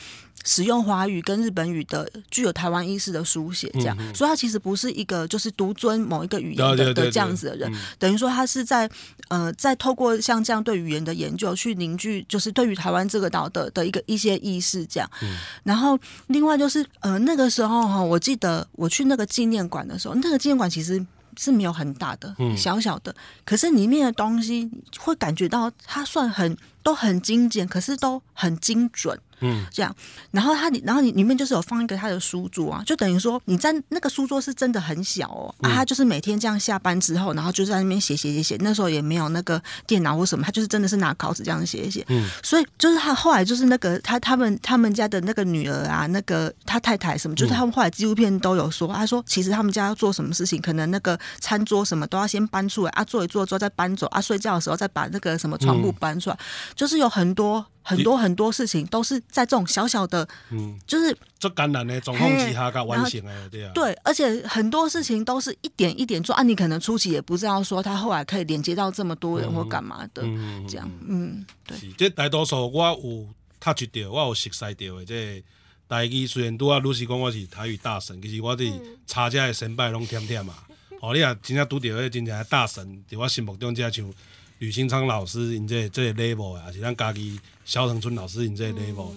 [0.44, 8.90] 使用华语跟日本语的具有台湾意识的书写，这样，嗯、所以他其实不是一个就是独尊某一个语言的的这样子的人，嗯、等于说他是在
[9.28, 15.10] 呃在透过像这样对语言的研究去凝聚，就是对于台湾这个岛的的一个一些意识这样。
[15.22, 21.04] 嗯、然后另外就是呃那个时候哈，我记得我去那个纪念馆的时候，那个纪念馆其实
[21.38, 23.14] 是没有很大的，嗯、小小的，
[23.46, 29.18] 可是里面的东西会感觉到它算很都很精简，可是都很精准。
[29.44, 29.94] 嗯，这样，
[30.30, 56.38] 然后它里，然后你里面就是有放一个他的书桌啊，就等于说你在那个书桌是真的很小哦，啊，他就是每天这样下班之后，然后就在那边写写写写，那时候也没有那个电脑或什么，他就是真的是拿稿纸这样写一写，嗯，所以就是他后来就是那个他他们他们家的那个女儿啊，那个他太太什么，就是他们后来纪录片都有说，他说其实他们家要做什么事情，可能那个餐桌什么都要先搬出来啊，坐一坐之后再搬走啊，睡觉的时候再把那个什么床铺搬出来，
[56.74, 57.64] 就是有很多。
[57.86, 63.70] 很多很多事情都是在这种小小的，嗯，就是最艰难的状况之下才完成的，对啊。
[63.74, 66.42] 对，而且很多事情都是一点一点做啊。
[66.42, 71.76] 你可能初期也不知道说他后来可以连接到这么多人或干嘛的，嗯、这样，嗯，对。
[71.98, 73.28] 这大多数我有
[73.60, 75.44] touch 到，我有熟悉到的这
[75.86, 78.72] 台语，虽然拄啊，露西讲我是台语大神，其实我伫
[79.06, 80.54] 查这的成败拢忝忝嘛。
[81.02, 84.14] 哦，你啊，真正拄到迄真正的大神，在我心目中，即像
[84.60, 87.38] 吕新昌老师，因这这 level 啊，是咱家己。
[87.64, 89.10] 萧腾春老师，你这 level，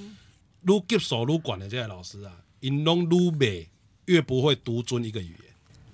[0.64, 2.32] 愈级数愈悬的这些老师啊，
[2.62, 3.68] 因拢愈袂
[4.06, 5.38] 越不会独尊一个语言。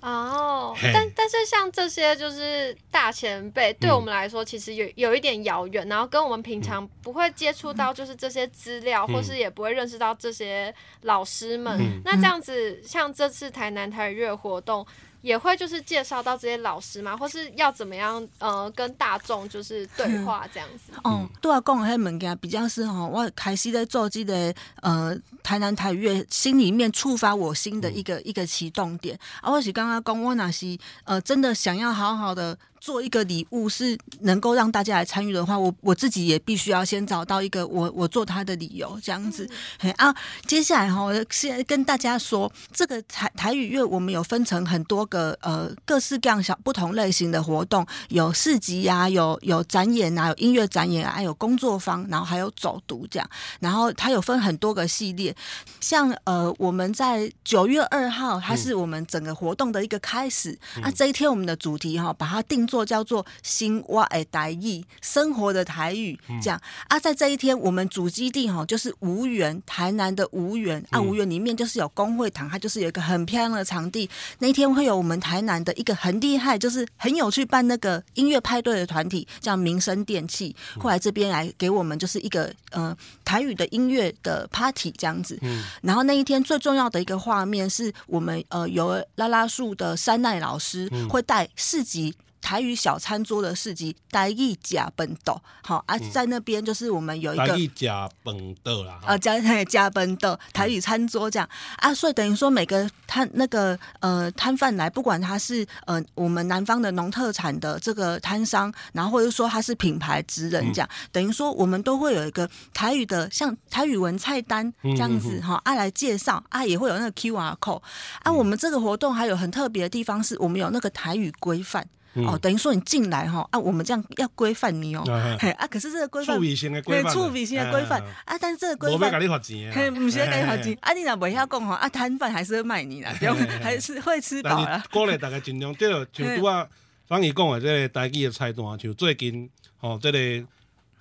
[0.00, 12.02] 哦，但但是像这些就是大前辈，对我们来说其实有有一点遥远，然后跟我们平常不会接触到，就是这些资料，或是也不会认识到这些老师们。
[12.04, 14.86] 那这样子，像这次台南台语月活动。
[15.24, 20.92] 也会就是介绍到这些老师嘛，或是要怎么样呃跟大众就是对话这样子。
[21.02, 29.18] 哦，对啊，讲的物件比较是吼，我开始在做这个呃台南台语月，心里面触发我新的一个、嗯、一个启动点。
[29.40, 32.58] 啊，我是刚刚讲我那是呃真的想要好好的。
[32.84, 39.48] 做一个礼物是能够让大家来参与的话，我我自己也必须要先找到一个我我做它的理由，这样子。
[39.78, 40.14] 嗯、啊，
[40.46, 53.26] 接下来哈，我先跟大家说，这个台台语乐我们有分成很多个呃各式各样小不同类型的活动，有市集啊，有有展演啊，有音乐展演啊，还有工作坊，然后还有走读这样，
[53.60, 55.34] 然后它有分很多个系列，
[55.80, 60.50] 像呃我们在九月二号，它是我们整个活动的一个开始。
[60.76, 62.73] 嗯、啊，这一天我们的主题哈，把它定做。
[62.74, 66.60] 作叫做“生活的台语”，生活的台语这样。
[66.88, 74.10] 啊，在这一天，我们主基地哈就是无缘，台南的无缘啊，无缘里面就是有工会堂，它就是有一个很漂亮的场地。
[74.40, 85.38] 那一天会有我们台南的一个很厉害，就是很有趣办那个音乐派对的团体，叫民生电器，过来这边来给我们就是一个呃台语的音乐的 party 这样子。
[85.80, 92.12] 然后那一天最重要的一个画面是我们呃有拉拉树的山奈老师会带市集。
[92.44, 101.48] 台语小餐桌的市集，台语呷饭桌，好啊，在那边就是我们有一个台语呷饭桌啦，啊，呷呷饭桌， 台语餐桌这样。
[101.78, 117.80] 啊，所以等于说每个摊那个呃摊贩来，不管他是呃我们南方的农特产的这个摊商，然后或者说他是品牌职人这样，嗯、等于说我们都会有一个台语的像台语文菜单这样子哈，啊来介绍啊，也会有那个 QR code
[118.22, 121.88] 啊，我们这个活动还有很特别的地方是，我们有那个台语规范。
[122.14, 125.02] 哦，等于说你进来哈啊，我们这样要规范你哦，
[125.40, 128.00] 嘿啊，可是这个规范，趣味性的规范，趣味性的规范。
[128.24, 130.78] 啊，但是这个规范，不要给你罚钱，嘿，不是要给你罚钱。
[130.80, 133.12] 啊，你若不晓讲哈啊，摊贩还是会卖你啦，
[133.60, 134.84] 还是会吃饱啦。
[134.92, 136.68] 鼓励大家尽量对了，像拄啊，
[137.08, 140.46] 方姨讲的这个台语的菜单，像最近吼，这个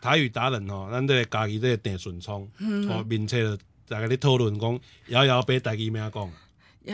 [0.01, 2.49] 台语达人吼，咱这个家己这个郑顺聪，
[2.89, 3.55] 哦，面册
[3.87, 6.31] 大家咧讨论讲，摇摇杯台语咩讲？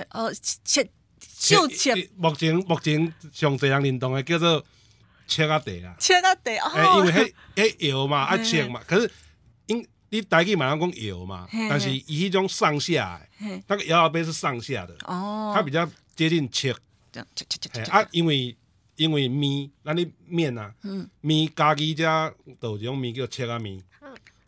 [0.10, 0.34] 呃，
[0.65, 0.89] 切。
[1.39, 4.63] 就切，目前目前上济人认同的叫做
[5.27, 9.10] 切啊地啦，切啊地哦，因为迄迄摇嘛，啊切嘛，可是
[9.67, 16.73] 因你台语嘛，讲摇嘛，但是伊迄种上下诶，那个摇摇杯是上下的，哦，它比较接近切，
[17.13, 18.55] 切切切切啊，因为
[18.95, 20.73] 因为面，咱你面啊，
[21.21, 23.82] 面家己遮都有一种面叫切啊面，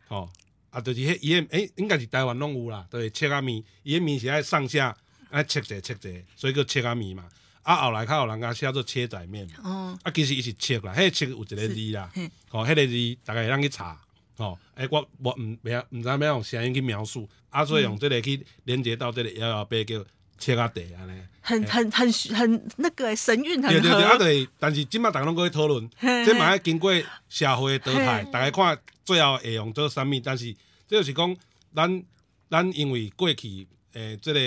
[0.07, 0.29] 吼，
[0.71, 4.95] 啊，就是迄伊诶，诶，应该是台湾拢有啦，对，切啊面，伊诶面是爱上下。
[5.31, 7.25] 爱切者切者，所以叫切仔面嘛。
[7.63, 9.53] 啊，后来较有人家写做切仔面嘛。
[9.63, 9.99] 哦。
[10.03, 12.11] 啊，其实伊是切啦，迄个切有一个字啦。
[12.49, 13.99] 哦，迄个字大家会当去查。
[14.37, 14.57] 哦。
[14.75, 17.29] 诶，我我毋袂毋知要用声音去描述。
[17.49, 20.03] 啊，所以用即个去连接到即个摇摇杯叫
[20.37, 21.21] 切仔地安尼。
[21.41, 24.47] 很很很很那个神韵很对对对，啊对。
[24.59, 26.91] 但是今麦大家拢搁去讨论，这嘛要经过
[27.29, 30.19] 社会的淘汰，大家看最后会用做啥物？
[30.23, 30.51] 但是
[30.87, 31.37] 这就是讲，
[31.75, 32.03] 咱
[32.49, 34.39] 咱因为过去诶，这个。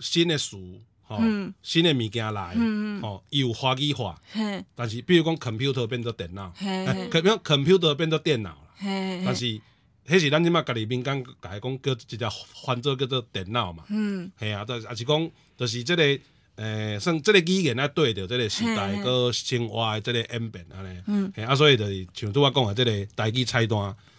[0.00, 4.64] 新的书，吼、哦，嗯、新的物件来，嗯、吼，有华语化，嘿。
[4.74, 6.52] 但是比如讲 computer 变做电脑，
[7.10, 9.44] 可比如 computer 变做电脑啦，嘿但是
[10.06, 12.18] 迄是咱即马家己民间家己讲叫一只
[12.64, 16.22] 翻做叫做电脑嘛，嗯，系啊，但是也是讲，就是即、这个，诶、
[16.94, 23.78] 呃，算即个语言啊对着即个时代个生活的即个演变安尼，嗯，系啊，所以就是像拄我讲的即个台语菜单，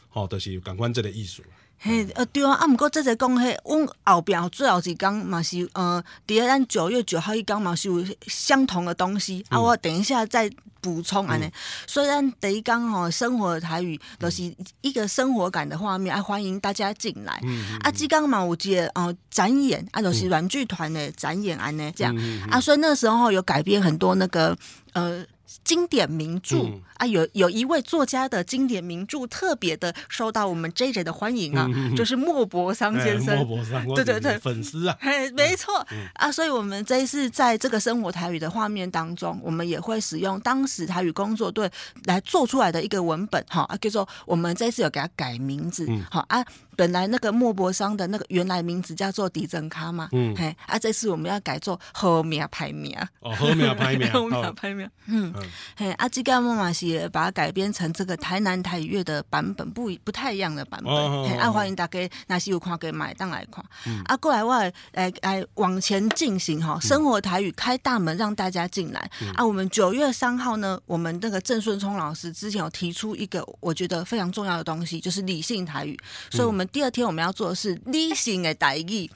[0.09, 1.43] 吼、哦，就是有共款即个意思。
[1.81, 11.45] 嘿，呃，对啊，啊，毋过这个讲迄，阮后壁最后一讲嘛是，呃，伫咱九月九号一讲嘛是有相同的东西，嗯、啊，我等一下再补充安尼。
[11.45, 11.51] 嗯、
[11.87, 17.41] 虽然第一讲吼，生活的台语就是一个生活感的画面，啊，欢迎大家进来。
[17.81, 22.13] 啊，即讲嘛有一个呃展演，啊，就是软剧团的展演安尼，这样。
[22.49, 24.57] 啊，所以那时候有改编很多那个，
[24.91, 25.25] 呃。
[25.63, 33.35] 经典名著、嗯、啊，有有一位作家的经典名著特别的受到我们 JJ 的欢迎啊，嗯、就是莫泊桑先生。
[33.37, 41.69] 莫泊桑，对对对，粉丝啊，嘿，没错、嗯、啊，所以我们这一次在这个生活台语的画面当中，我们也会使用当时台语工作队
[42.05, 46.45] 来做出来的一个文本，哈啊，叫做我们这一次有给他改名字，好、嗯、啊。
[46.79, 55.33] 本来那个莫泊桑的那个原来名字叫做迪珍卡嘛，嗯，嘿，啊，这次我们要改做好名排名，哦，好名排名， 好名排名，嗯，
[55.75, 60.93] 嘿，啊，这个妈妈是把它改编成这个台南台语乐的版本，不不太一样的版本，
[61.27, 63.61] 嘿，啊，欢迎大家那是有看给买单来看，
[64.05, 64.55] 啊，过来我
[64.93, 75.99] 来来往前进行哈，生活台语开大门让大家进来，啊，我们九月三号呢，我们那个郑顺聪老师之前有提出一个我觉得非常重要的东西，就是理性台语，
[76.31, 76.68] 所以我们。
[76.71, 79.09] 第二天我们要做的是例行的台语，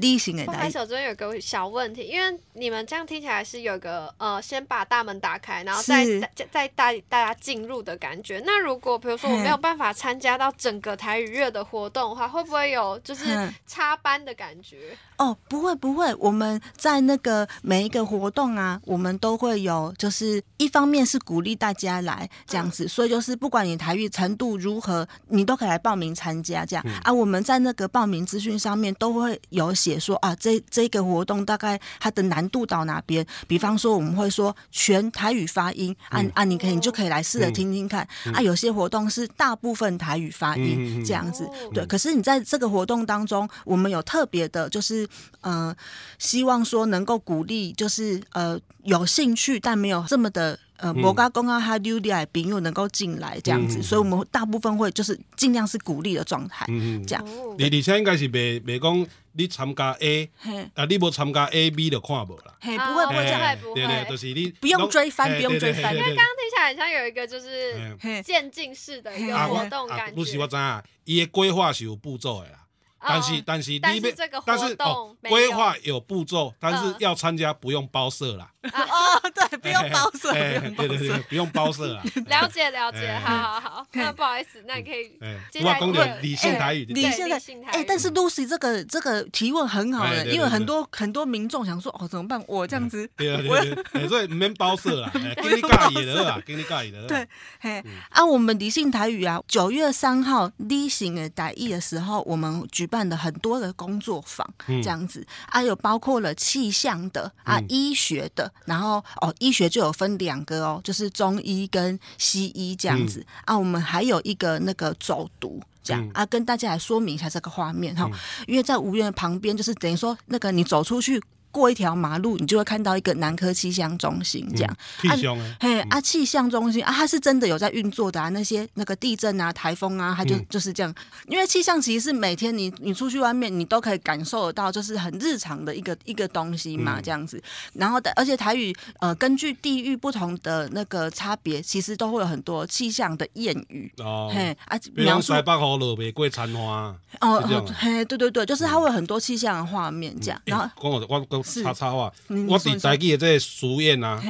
[0.00, 0.56] 例行的台语。
[0.56, 6.20] 开始这边有个小问题，因为你们这样听起来是有个呃，先把大门打开，然后再是
[6.50, 8.42] 再带大家进入的感觉。
[8.44, 14.96] 那如果比如说我没有办法参加到整个台语乐的活动的话，会不会有就是插班的感觉？
[15.18, 26.82] 哦，不会不会，我们在那个每一个活动啊，我们都会有，就是一方面是鼓励大家来这样子，嗯、所以就是不管你台语程度如何，你都可以来报名参加这样。
[26.86, 33.26] 嗯、啊，我们在那个报名资讯上面都会有写说啊，这这个活动大概它的难度到哪边？
[33.46, 38.06] 比方说我们会说全台语发音，啊、嗯、啊，你可以你就可以来试着听听看。
[38.26, 41.86] 嗯、啊，有些活动是大部分台语发音这样子，嗯、对。
[41.86, 45.08] 可是你在这个活动当中，我们有特别的，就是。
[45.42, 45.74] 呃，
[46.18, 56.66] 希望说能够鼓励，就是呃有兴趣但没有这么的呃，摩嘎公啊，他溜利爱朋友能够进来这样子，所以我们大部分会就是尽量是鼓励的状态，
[57.06, 57.24] 这样。
[57.58, 60.30] 你而且应该是未未讲你参加 A，
[60.74, 62.54] 啊，你无参加 A B 就看无啦。
[62.60, 63.56] 嘿，不会不会。
[63.60, 65.94] 不会，对对，就是你不用追番，不用追番。
[65.94, 70.12] 因为刚刚听起来好像有一个就是渐进式的一个活动感觉。
[70.14, 72.56] 不是我知啊，伊的规划是有步骤的啦。
[73.02, 78.52] 但是但是，但是这个活动规划有步骤，但是要参加不用包色啦。
[78.62, 82.02] 哦，对，不用包色，对对对，不用包色啊。
[82.26, 83.86] 了 解了解，好好好。
[83.92, 85.10] 那不好意思，那你可以
[85.50, 87.40] 接下来问理性台语，理性的
[87.72, 92.42] 哎，但是 Lucy 这个这个提问很好的，因为很多很多民众想说，哦，怎么办？
[92.46, 97.06] 我这样子，对对对， 所以唔免包色啊，给你介意的啦，给你介意的。
[97.06, 97.26] 对，
[97.60, 108.49] 嘿，啊，我们理性台语啊，九月三号例行的台语的时候，我们举办了很多的工作坊，这样子啊，有包括了气象的啊，医学的。
[108.64, 113.58] 然后哦，医学就有分两个哦，就是中医跟西医这样子、嗯、啊。
[113.58, 118.08] 我们还有一个那个走读这样、嗯、啊，跟大家来说明一下这个画面哈。
[118.12, 121.22] 嗯、因为在吴院旁边，就是等于说那个你走出去。
[121.50, 124.76] 过一条马路，你就会看到一个南科气象中心，这样。
[125.00, 128.28] 气象啊，嘿啊，气象中心啊，它是真的有在运作的啊。
[128.30, 130.94] 那些那个地震啊、台风啊，它就就是这样。
[131.28, 137.42] 因为气象其实是每天你你出去外面，你都可以感受得到，就是很日常的一个一个东西嘛，这样子。
[137.74, 144.30] 然后的，而且台语呃，根据地域不同的那个差别，其实都会有很多气象的谚语哦。
[144.32, 145.32] 嘿啊，描述。
[145.32, 146.94] 北雨落未过残花。
[147.20, 147.40] 哦，
[147.78, 150.40] 嘿，对对对，就是它会有很多气象的画面这样。
[150.44, 152.12] 然后，我我插插话，
[152.48, 154.20] 我伫台语的这个书院啊，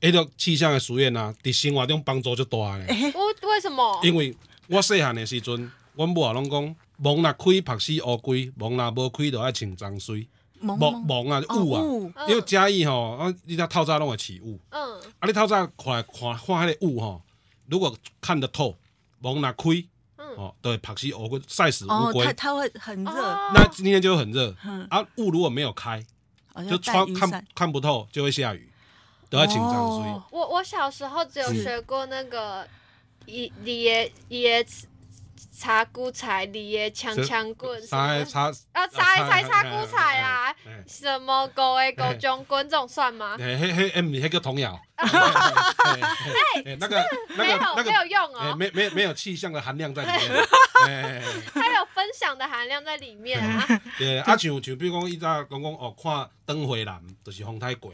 [0.00, 2.86] 迄个气象的书院啊，伫生活中帮助就大嘞。
[3.14, 4.00] 我为什么？
[4.02, 4.36] 因为
[4.68, 6.62] 我细汉的时阵，阮母啊拢讲，
[6.96, 10.26] 门若开，曝死乌龟；门若无开，就爱穿脏水。
[10.64, 11.82] 蒙蒙啊，雾啊，
[12.28, 14.60] 因为嘉义吼，啊，你那透早拢会起雾。
[14.70, 14.80] 嗯。
[15.18, 17.20] 啊，你透早看看看迄个雾吼，
[17.66, 18.76] 如果看得透，
[19.18, 19.84] 门若开，
[20.36, 22.24] 哦，对，曝死乌龟，晒死乌龟。
[22.26, 23.12] 它它会很热。
[23.54, 24.54] 那今天就很热。
[24.88, 26.04] 啊，雾如果没有开。
[26.68, 28.70] 就穿看看不透，就会下雨，
[29.30, 29.72] 都要紧张。
[29.72, 32.66] 所以，我我小时候只有学过那个
[33.26, 34.12] 一李爷
[35.42, 40.54] 爷插菇菜，李爷枪枪棍，插插啊插插插菇菜啊，
[40.86, 43.36] 什么狗诶狗中棍这种算吗？
[43.38, 44.80] 嘿嘿嘿，哎，你那个童谣。
[44.96, 47.04] 哎，那个
[47.36, 50.44] 那个没有用哦，没没没有气象的含量在里面。
[51.52, 53.66] 它有分享的含量在里面啊。
[53.98, 57.92] 对，啊像像比如讲，伊早讲讲哦，看灯会蓝，就是风太过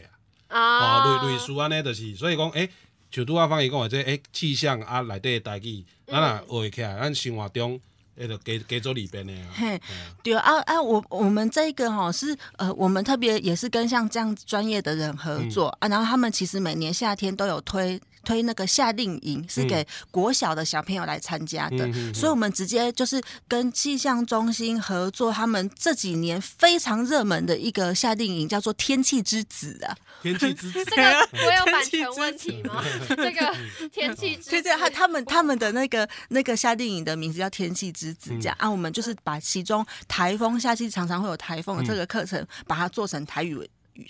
[0.49, 1.19] 啊。
[1.21, 2.69] 哦，类类似安尼，就是所以讲，诶，
[3.11, 7.81] 像拄仔芳伊讲的这，诶，气象啊内底的代志，咱若学起来，咱生活中，
[8.17, 9.47] 诶，着加加做里边的啊。
[9.55, 9.81] 嘿，
[10.23, 18.01] 对啊啊，我我们这个哈是呃，我们特别也是跟像这样专业的人合作啊，然后他们其实每年夏天都有推。
[18.29, 29.97] 推那个夏令营是给国小的小朋友来参加的，嗯、所以我们直接就是跟气象中心合作，他们这几年非常热门的一个夏令营叫做“天气之子”啊。
[30.21, 32.85] 天气之子， 这个 我有版权问题吗？
[33.09, 33.57] 这个
[33.91, 38.71] 天气之子，对对，他他们他们的那个那个夏令营的名字叫“天气之子”这样、嗯、啊。
[38.71, 43.59] 我们就是把其中台风夏季常常会有台风的这个课程，嗯、把它做成台语。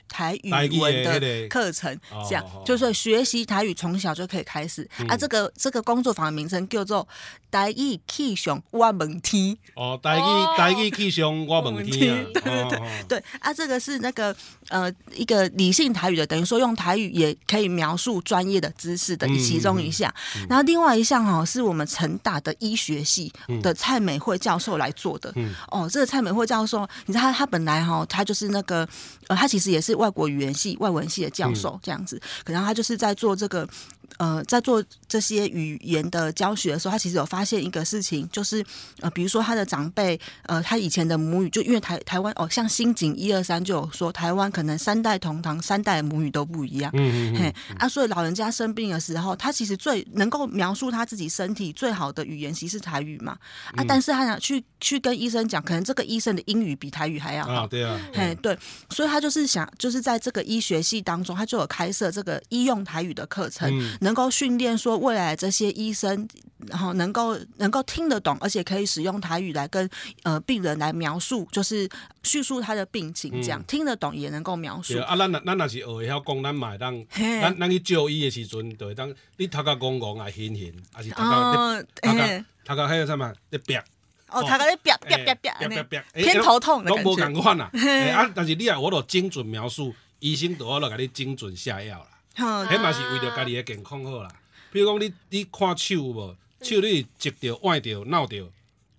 [0.08, 1.98] 台语文的课程，
[2.28, 5.16] 这样就是学习台语从小就可以开始啊。
[5.16, 7.06] 这个这个工作坊的名称叫做
[7.50, 9.56] “台语气象我问天”。
[9.74, 12.24] 哦，台语台语气象我问天。
[12.34, 14.34] 对对对对啊，这个是那个
[14.68, 20.12] 呃一个理性台语的，等于说用台语也可以描述专业的知识的其中一项。
[20.48, 25.32] 然后另外一项哈，是我们成大的医学系的蔡美惠教授来做的。
[25.70, 28.86] 哦，这个蔡美惠教授，你知道他他本来哈，他就是那个
[29.28, 29.77] 呃，他其实也。
[29.78, 33.66] 也是外国语言系、外文系的教授这样子，可能他就是在做这个。
[34.16, 38.64] 呃，在做这些语言的教学的时候，他其实有发现一个事情，就是
[39.00, 53.38] 呃，比如说他的长辈，呃，他以前的母语就因为台台湾哦，像新井一二三就有说，台湾可能三代同堂，三代母语都不一样，嗯嗯嘿啊，所以老人家生病的时候，他其实最能够描述他自己身体最好的语言其实是台语嘛，
[53.76, 58.58] 啊，但是他想去去跟医生讲，可能这个医生的英语比台语还要好，啊对啊，嘿对，
[58.90, 63.68] 所以他就是想，就是在这个医学系当中，他就有开设这个医用台语的课程。
[63.70, 66.28] 嗯能够训练说未来这些医生，
[66.66, 69.88] 然后能够能够听得懂，而且可以使用台语来跟
[70.22, 71.88] 呃病人来描述，就是
[72.22, 74.98] 叙述他的病情，这样、嗯、听得懂也能够描述。
[75.00, 83.32] 啊，咱咱若是学会晓讲，咱嘛会当，咱咱去就医的时阵，就会当你头壳讲讲啊，晕晕，还是头壳头壳头壳还有什么？
[83.50, 83.80] 你瘪
[84.28, 88.10] 哦，头壳你瘪瘪瘪瘪瘪偏头痛的感觉。
[88.10, 92.06] 啊，但是你啊，我都精准描述，医生都要来给你精准下药了。
[92.70, 94.28] 迄嘛是为了家己的健康好啦。
[94.70, 98.48] 比如讲你你看手无，手你折着、弯着、闹着、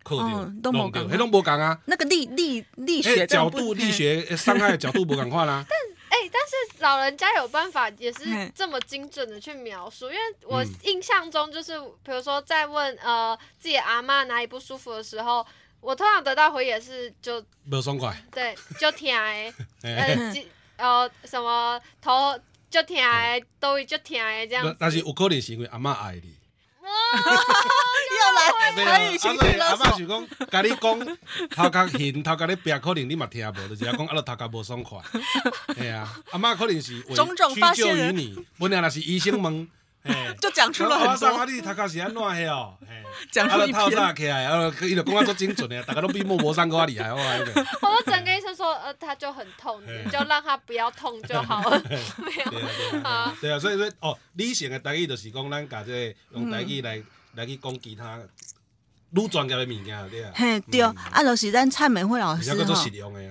[0.03, 0.23] 磕着、
[0.71, 1.79] 弄着，迄拢无共啊。
[1.85, 5.63] 那个力力力学角度力学伤害的 角度无共款啦。
[5.69, 5.77] 但
[6.09, 10.07] 哎、欸，但是老人家有办法，也是这么精准的去描述。
[10.07, 15.45] 因为我印象中就是，比如说在问呃自己阿妈哪里不舒服的时候，
[15.79, 18.19] 我通常得到回也是就无爽快。
[18.31, 20.33] 对，就疼诶，呃，
[20.77, 22.37] 呃，什么头。
[22.69, 24.75] 就疼的，都会就疼的这样。
[24.79, 26.35] 但是有可能是因为阿嬷爱你。
[28.19, 29.85] 又来台语情绪勒索。
[29.85, 31.17] 阿嬷是讲，甲你讲
[31.49, 34.99] 头壳晕，头壳咧瘪，可能你嘛听无，就是讲阿拉头壳无爽快。
[35.77, 39.67] 哎呀，阿嬷可能是种种发现于你，本来若是医生问。
[40.39, 41.27] 就讲出了很多。
[41.27, 42.73] 啊，你头壳是安怎嘿哦？
[43.31, 44.45] 讲出一套啥起来？
[44.45, 47.65] 啊，伊就讲啊，足精准的，大家都比莫泊桑更厉害，我讲。
[47.81, 51.81] 我整个医生说，呃，他就很痛，你就让他不要痛就好了。
[52.17, 53.35] 没有啊。
[53.41, 57.01] 对啊，所以说哦，理性的台语就是讲，咱家这用台语来
[57.35, 58.19] 来去讲其他。
[59.11, 62.57] 愈专业的物件对啊，嘿对，啊，就是咱蔡美惠老师吼，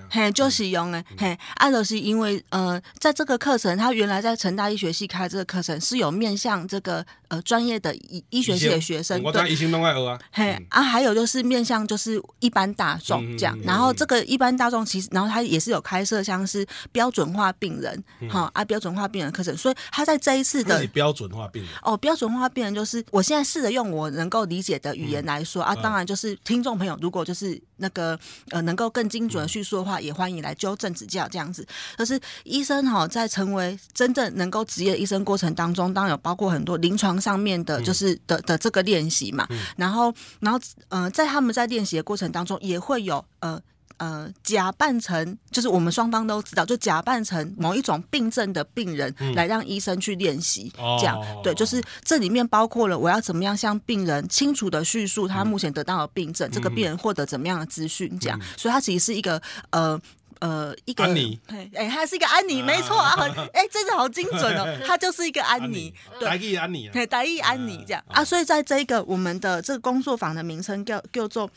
[0.09, 25.68] 嘿，就实用的，嘿，啊，就是因为呃，在这个课程，他原来在成大医学系开这个课程是有面向这个呃专业的医医学系的学生，我当，医生拢爱学啊，嘿，啊，还有就是面向就是一般大众这样，然后这个一般大众其实，然后他也是有开设像是标准化病人，哈啊，标准化病人课程，所以他在这一次的标准化病人，哦，标准化病人就是我现在试着用我能够理解的语言来说。
[25.69, 31.65] 啊，当然就是听众朋友，如果就是那个呃，能够更精准的叙述的话，也欢迎来纠正指教这样子。
[31.97, 39.47] 就是医生哈，在成为真正能够职业医生过程当中，当然有包括很多临床上面的，就是的的这个练习嘛。
[39.77, 43.61] 然后，然后呃，在他们在练习的过程当中，也会有呃。
[43.99, 59.41] 呃，假扮成就是我们双方都知道，就假扮成某一种病症的病人，嗯、来让医生去练习，嗯、这样、哦、对，就是这里面包括了我要怎么样向病人清楚的叙述他目前得到的病症，嗯、这个病人获得怎么样的资讯，这样，嗯、所以它其实是一个
[59.71, 59.99] 呃
[60.39, 61.37] 呃一个，安妮，
[61.75, 68.01] 哎，他是一个安妮，没错啊，很 哎，真的好精准哦， 他就是一个安妮，对，台语安妮，对，台语安妮这样。
[68.07, 71.51] 啊，所以在这个我们的这个工作坊的名称叫叫做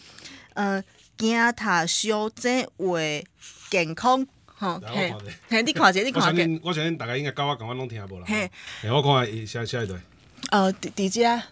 [0.54, 0.82] 呃。
[1.16, 3.24] 惊他小姐为
[3.70, 5.14] 健康，吼，嘿，
[5.48, 6.60] 嘿，你看者，你看者。
[6.62, 8.26] 我相信，大家应该甲我讲，我拢听无啦。
[8.26, 8.50] 嘿，
[8.90, 10.02] 我看伊下下一段。
[10.50, 11.42] 呃，伫伫遮。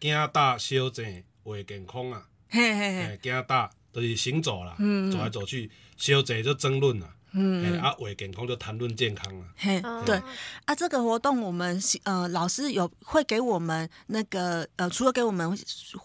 [0.00, 2.26] 惊大小姐为健康啊。
[2.50, 3.18] 嘿嘿嘿。
[3.22, 4.76] 惊大就是行走啦，
[5.10, 7.14] 走来走去，小姐就争论啦。
[7.32, 9.44] 嗯，啊，为健康就谈论健康啊。
[9.56, 10.20] 嘿，对，
[10.64, 15.46] 啊，这个活动我们呃老师有会给我们那个呃，除了给我们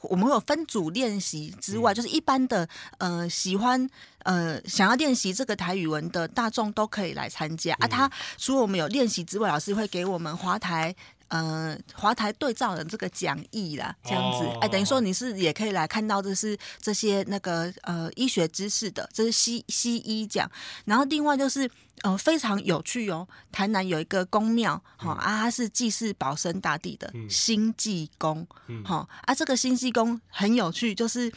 [0.03, 2.67] 我们会有分组练习之外，就是一般的
[2.97, 7.87] 呃喜欢呃想要练习这个台语文的大众都可以来参加啊。
[7.87, 10.95] 他除了我们有练习之外，老师会给我们华台。
[11.29, 14.61] 呃，华台对照的这个讲义啦，这样子，哎、oh.
[14.61, 20.49] 欸，等于说你是也可以来看到，这是这些那个呃医学知识的，这是西西医讲。
[20.85, 21.69] 然后另外就是
[22.03, 28.45] 呃非常有趣哦，台南有一个宫庙，哈、嗯、啊，它是祭祀保生大帝的新济宫，
[28.85, 31.31] 哈、嗯、啊，这个新济宫很有趣，就是。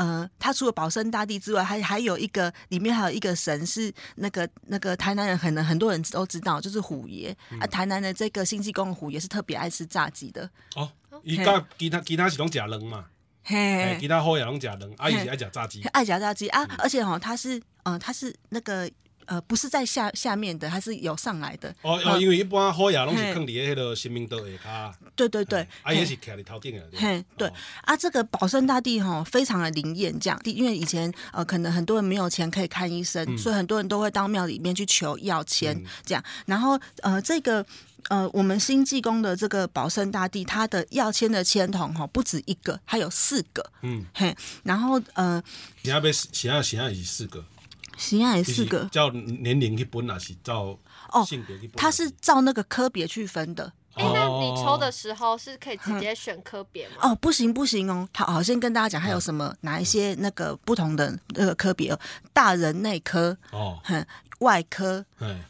[0.00, 7.66] 呃，他除了保生大帝之外，还还有一个里面还有一个神是那个那个台南人，可能很多人都知道，就是虎爷、嗯、啊。
[7.66, 10.90] 台南的这个新济公虎爷是特别爱吃炸鸡的哦。
[11.22, 13.04] 伊甲其他其他是拢食卵嘛，
[13.44, 16.66] 嘿，其他好也拢食卵，阿姨是爱食炸鸡，爱食炸鸡啊。
[16.78, 18.90] 而且哈，他是呃，他是那个。
[19.30, 21.72] 呃，不是在下下面的，它是有上来的。
[21.82, 24.92] 哦哦，因为一般虎爷拢是放伫迄个神明桌下骹。
[25.14, 26.84] 对对对，啊也是徛伫头顶的。
[26.96, 27.48] 嘿，对
[27.82, 30.36] 啊，这个保生大帝哈，非常的灵验，这样。
[30.44, 36.24] 因为以前呃，可能很多人没有钱可以看医生，所以很多人都会到庙里面去求药签，这样。
[36.46, 37.64] 然后呃，这个
[38.08, 43.64] 呃，我们新济公的这个保生大帝，他的药签的签筒哈，不止一个，还有四个。
[43.82, 45.40] 嗯，嘿，然后呃，
[45.84, 47.44] 现在被现在现在是四个。
[48.00, 50.78] 形象也是个照年龄去分，还是照
[51.26, 51.76] 性别去分？
[51.76, 53.72] 他是照那个科别去分的。
[54.40, 56.94] 你抽的时候是可以直接选科别吗？
[57.10, 58.08] 哦，不行不行哦。
[58.14, 61.98] 好，好，先跟大家讲，还有什么哪一些那个不同的那个科别哦？
[62.32, 64.04] 大人内科哦，哼。
[64.40, 65.04] 外科、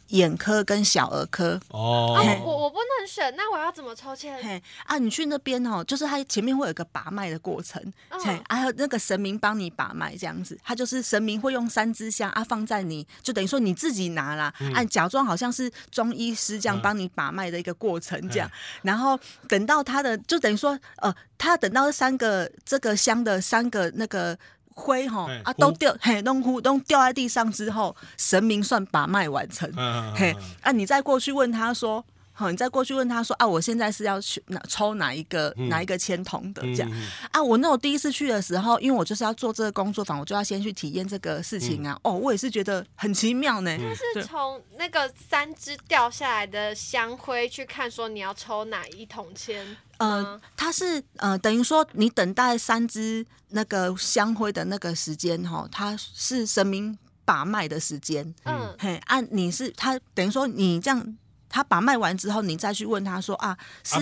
[0.07, 1.57] 眼科跟小儿科。
[1.69, 2.13] 哦，
[2.43, 4.37] 我我不能选，那我要怎么抽签？
[4.43, 4.61] 嘿。
[4.83, 18.51] 啊，你去那边哦，就是他前面会有一个把脉的过程，嘿，还有那个神明帮你把脉这样子，他就是神明会用三支香啊放在你，就等于说你自己拿啦，按假装好像是中医师这样帮你把脉的一个过程这样，
[18.81, 24.37] 然后等到他的就等于说呃，他等到三个这个香的三个那个。
[24.73, 29.69] 灰哈啊都掉嘿，弄糊都掉在地上之后，神明算把脉完成。
[30.15, 32.03] 嘿啊，你再过去问他说，
[32.41, 37.41] 好，你再过去问他说啊，我现在是要去哪抽哪一个、嗯、哪一个签筒的这样、嗯、啊？
[37.41, 41.93] 我那我第一次去的时候，因为我就是要做这个工作坊，我就要先去体验这个事情啊。
[41.97, 43.77] 嗯、哦，我也是觉得很奇妙呢。
[43.77, 49.77] 就是从那个三支掉下来的香灰去看，说你要抽哪一桶签。
[49.97, 58.33] 呃，它是呃，等于说你等待三支那个香灰的那个时间哈，它是神明把脉的时间。
[58.45, 61.17] 嗯，嘿，按、啊、你是他等于说你这样，
[61.51, 63.95] 他把卖完之后，你再去问他说啊，是。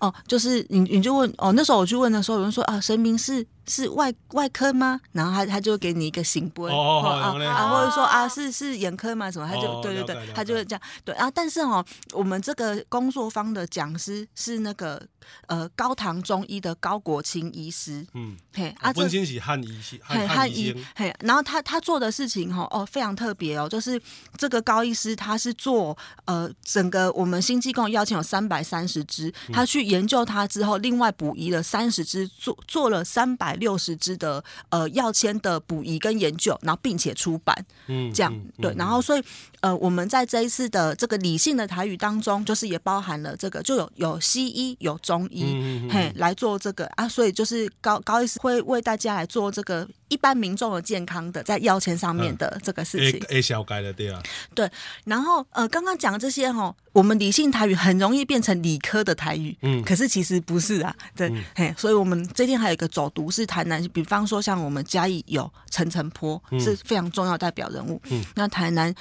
[0.00, 3.46] 哦，就是你你就问哦，那时候我去问的时候，有人说啊，神明是。
[3.66, 5.00] 是外外科吗？
[5.12, 9.30] 然后他他就给你一个圣杯，啊啊，或者说啊是是眼科吗？
[9.30, 9.46] 什么？
[9.48, 11.30] 他就、哦、对对对，他就会这样对啊。
[11.30, 15.00] 但是哦，我们这个工作方的讲师是那个
[15.46, 21.14] 呃高堂中医的高国清医师，嗯，嘿啊，温馨喜汉医师，汉汉医嘿。
[21.20, 24.00] 然后他他做的事情哈哦非常特别哦，就是
[24.36, 33.59] 这个高医师他是做呃整个我们心悸共邀请有三百三十支，他去研究他之后，另外补遗了三十支，做做了三百。
[33.60, 37.54] 六十支的呃药签的补遗跟研究，然后并且出版，
[37.86, 39.22] 嗯，这样、对，然后所以
[39.60, 54.20] 呃我们在这一次的这个理性的台语当中，就是也包含了这个，就有有西医有中医，嗯来做这个啊，所以就是高高医师会为大家来做这个一般民众的健康的在药签上面的这个事情，，A 小改的对啊，
[54.54, 54.68] 对，
[55.04, 56.74] 然后呃刚刚讲的这些哈。
[56.92, 68.92] 我们理性台语很容易变成理科的台语，嗯，可是其实不是啊，对，嗯、嘿，所以我们这天还有一个走读是台南，比方说像我们嘉义有陈澄坡、嗯、是非常重要代表人物，嗯，那台南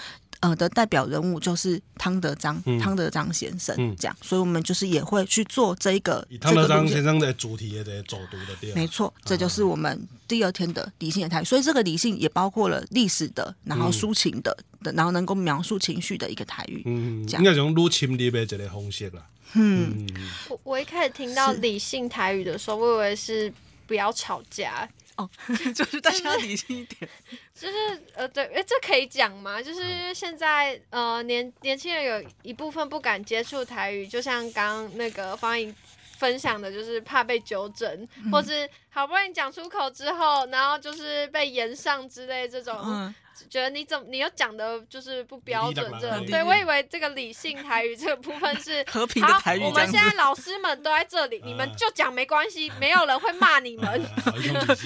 [0.42, 14.56] 呃的代表人物就是汤德章，汤、嗯、德章先生，嗯，这样，所以我们就是也会去做这一个以汤德章先生的主题的走读的地方，没错，这就是我们第二天的理性的台语，所以这个理性也包括了历史的，然后抒情的。
[14.60, 14.66] 嗯
[14.96, 19.22] 然后能够描述情绪的一个台语，嗯，应该用入侵力的这个方式啦。
[19.52, 20.08] 嗯，
[20.48, 23.54] 我我一开始听到理性台语的时候，我以为是
[23.86, 24.88] 不要吵架
[25.20, 25.30] 哦，
[25.76, 27.10] 就是大家要理性一点。
[27.54, 27.76] 就是
[28.16, 29.62] 呃，对，哎，这可以讲吗？
[29.62, 35.76] 就是现在呃，年年轻人有一部分不敢接触台语，就像刚刚那个方颖
[36.18, 42.78] 分享的，就是怕被纠正，嗯、或是好不容易讲出口之后，然后就是被延上之类这种。
[42.84, 43.16] 嗯。
[43.50, 49.64] 觉得你怎么你又讲的就是不标准，这对我以为这个理性台语这个部分是和平的台语。
[49.64, 54.02] 我们现在老师们都在这里，你们就讲没关系，没有人会骂你们。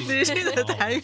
[0.07, 0.35] 理性。
[0.53, 1.01] 的台语，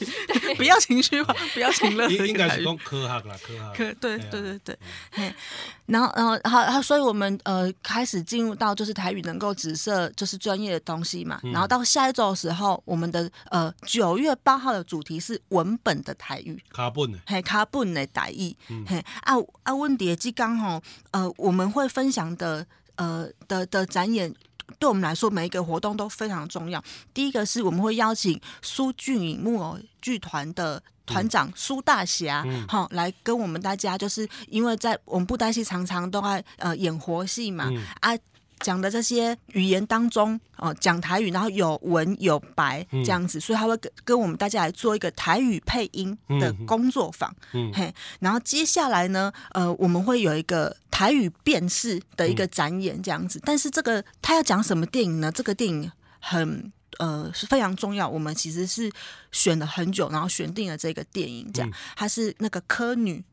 [0.56, 2.08] 不要情绪化， 不要情乐。
[2.10, 3.60] 应该是讲科学啦，科学。
[3.74, 4.80] 科对对对对，
[5.10, 5.34] 嘿，
[5.88, 17.20] 然后然后好，然后所以我们呃开始进入到就是台语能够指涉就是专业的东西嘛，然后到下一周的时候，我们的呃九月八号的主题是文本的台语，卡本的。
[17.44, 19.76] 卡本的台语，嗯、嘿啊啊！
[19.76, 20.82] 温迪即刚吼，
[21.12, 22.66] 呃，我们会分享的，
[22.96, 24.34] 呃的的展演，
[24.80, 26.84] 对我们来说，每一个活动都非常重要。
[27.14, 38.18] 第一个是我们会邀请苏俊颖木偶剧团的团长苏大侠，好、嗯、来跟我们大家，就是因为在我们布袋戏常常都爱呃演活戏嘛，嗯、啊。
[38.60, 55.32] 讲的这些语言当中，哦，讲台语，然后有文有白这样子，嗯、所以他会跟跟我们大家来做一个台语配音的工作坊，嗯、嘿，然后接下来呢，呃，我们会有一个台语辨识的一个展演这样子，嗯、但是这个他要讲什么电影呢？
[55.32, 58.92] 这个电影很呃是非常重要，我们其实是
[59.32, 63.24] 选了很久，然后选定了这个电影，这样，它是那个柯女。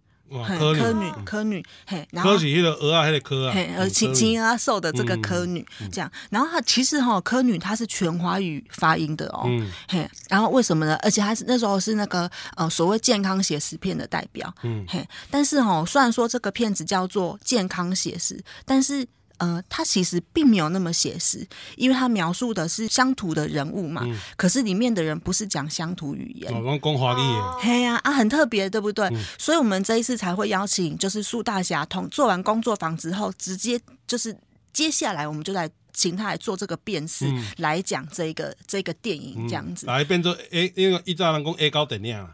[0.46, 9.48] 柯女，柯女，嘿，然后柯是那个鹅啊，那个柯啊，嘿，呃，青青啊瘦的这个柯女，这样，然后她其实哈，柯女她是全华语发音的哦，
[9.88, 10.96] 嘿，然后为什么呢？
[11.02, 19.06] 而且她是那时候是那个呃所谓健康写实片的代表，嗯，嘿，但是哈，虽然说这个片子叫做健康写实，但是。
[19.38, 24.02] 呃，他其实并没有那么写实，因为他描述的是乡土的人物嘛。
[24.04, 27.60] 嗯、可是里面的人不是讲乡土语言，讲讲华语。
[27.60, 29.06] 嘿呀啊，很特别，对不对？
[29.08, 34.36] 嗯、所以，我们这一次才会邀请，就是苏大侠同做完工作坊之后，直接就是
[34.72, 39.86] 接下来，我们就来请他来做这个辨识，嗯、来讲这个这个电影这样子。
[39.86, 42.26] 来变做 A，因为一早人讲 A 高电影。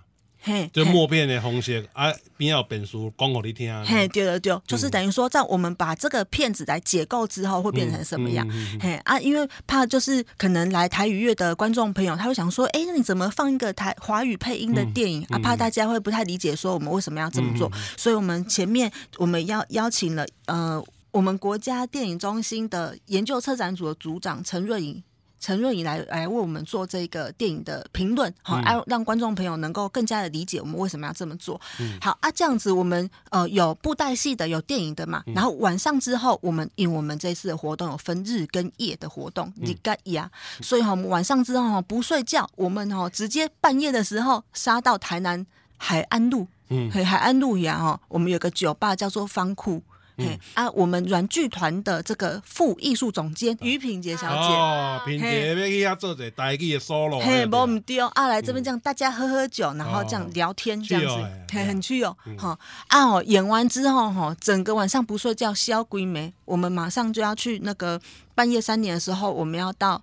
[0.44, 3.84] 嘿，就默片的方式啊，边有本书讲给你听。
[3.84, 8.44] 嘿，对对对，就是等于说，在我们把这个片子来解构之后，会变成什么样？
[8.80, 15.38] 嘿啊，因为怕就是可能来台语乐的观众朋友，他会想说，哎，那你怎么放一个台华语配音的电影啊？
[15.38, 17.70] 怕大家会不太理解，说我们为什么要这么做？
[17.96, 25.02] 所以我们前面我们要邀请了呃，我们国家电影中心的研究策展组的组长陈瑞颖。
[25.42, 31.60] 陈润仪来来为我们做这个电影的评论，好，让让观众朋友能够更加的理解我们为什么要这么做。
[31.80, 40.30] 嗯、好啊，这样子我们呃有布袋戏的，有电影的嘛，然后晚上之后，我们因为我们这次的活动有分日跟夜的活动，你该呀，
[40.60, 45.44] 所以哈，我们晚上之后哈不睡觉，我们哈直接半夜的时候杀到台南
[45.76, 49.82] 海安路，嗯，海岸路呀哈，我们有个酒吧叫做方库。
[50.16, 57.98] 嗯、啊，我们软剧团的这个副艺术总监于品杰小姐，哦，品杰要去遐做者台剧的 solo，嘿，无唔对？
[58.00, 62.58] 啊，来这边这样大家喝喝酒，然后这样聊天这样子，嘿，很趣哦，好
[62.88, 68.00] 啊，哦，演完之后哈，整个晚上不睡觉，消鬼没，我们马上就要去那个
[68.34, 70.02] 半夜三点的时候，我们要到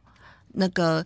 [0.54, 1.06] 那个。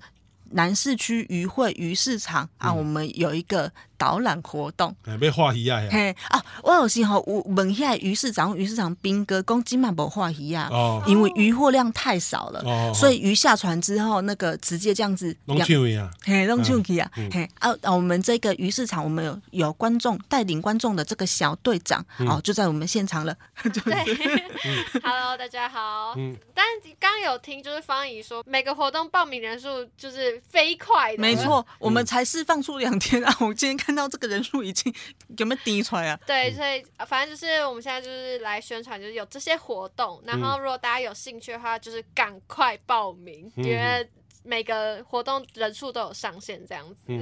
[0.55, 3.71] 南市区渔会鱼市场啊，我们有一个
[4.03, 5.81] 导览活动，要画鱼啊！
[5.89, 7.21] 嘿啊，我有时候
[7.55, 17.93] 问下鱼市场，鱼市场兵哥讲今晚无画鱼啊，哦，因为渔获量太少了，哦，所以鱼下船之后，那个直接这样子弄去啊，嘿，弄去啊，嘿啊啊！
[17.93, 23.33] 我们这个鱼市场，我们有有观众带领观众的这个小队长哦，就在我们现场了。
[23.63, 24.03] 对，
[25.01, 26.13] Hello，大家好。
[26.17, 26.65] 嗯，但
[26.99, 30.33] 刚刚有听就是芳仪说，每个活动报名人数就是。
[30.49, 33.35] 飞快的，没错，我们才释放出两天啊！
[33.39, 34.93] 我今天看到这个人数已经
[35.37, 36.19] 有没有低出来啊？
[36.25, 40.21] 对，所以反正就是我们现在就是来宣传，就是有这些活动。
[40.25, 44.09] 然后如果大家有兴趣的话，就是赶快报名，因为
[44.43, 47.13] 每个活动人数都有上限，这样子。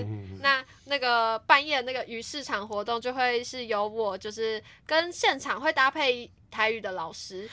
[0.41, 7.49] 那那个半夜那个鱼市场活动，就会是由我就是跟现场会搭配台语的老师。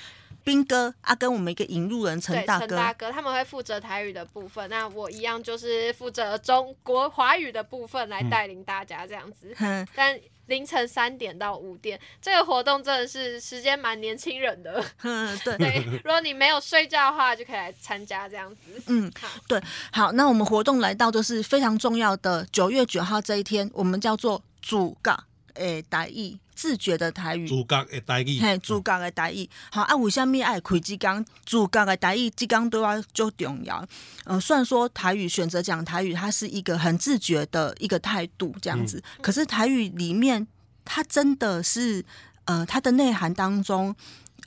[0.49, 9.55] 兵哥啊，跟我们一个引路人陈大哥，陈大哥他们会负责台语的部分，那我一样就是负责中国华语的部分来带领大家这样子。
[9.59, 14.83] 嗯、但凌晨三点到五点，这个活动真的是时间蛮年轻人的。
[15.03, 15.55] 嗯，对。
[15.61, 18.83] 对，如果你没有睡觉的话，就可以来参加这样子。
[18.87, 25.15] 嗯，好，对，好，那我们活动来到就是非常重要的九月九号这一天，我们叫做主角
[25.57, 26.39] 诶台语。
[26.59, 29.49] 自觉的台语，主角的台语，嘿，主角的台语。
[29.71, 31.25] 好啊，为什么爱开这讲？
[31.47, 33.87] 主角的台语，这讲对我就重要。
[34.25, 38.99] 呃，虽然说台语选择讲台语，它是一个很自觉的一个态度，这样子。
[38.99, 40.45] 嗯、可是台语里面，
[40.85, 42.05] 它真的是，
[42.47, 43.95] 呃，它的内涵当中，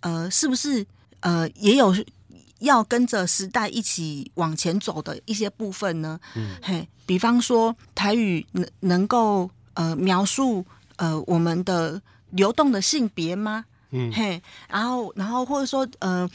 [0.01, 0.85] 呃，是不是
[1.21, 1.95] 呃，也有
[2.59, 6.19] 要跟着时代一起往前走的一些部分呢？
[6.35, 10.65] 嗯，嘿，比方说台语能能够呃描述。
[11.01, 11.99] 呃，我们的
[12.29, 13.65] 流动的性别吗？
[13.89, 14.39] 嗯，嘿，
[14.69, 16.29] 然后，然后或者说，呃，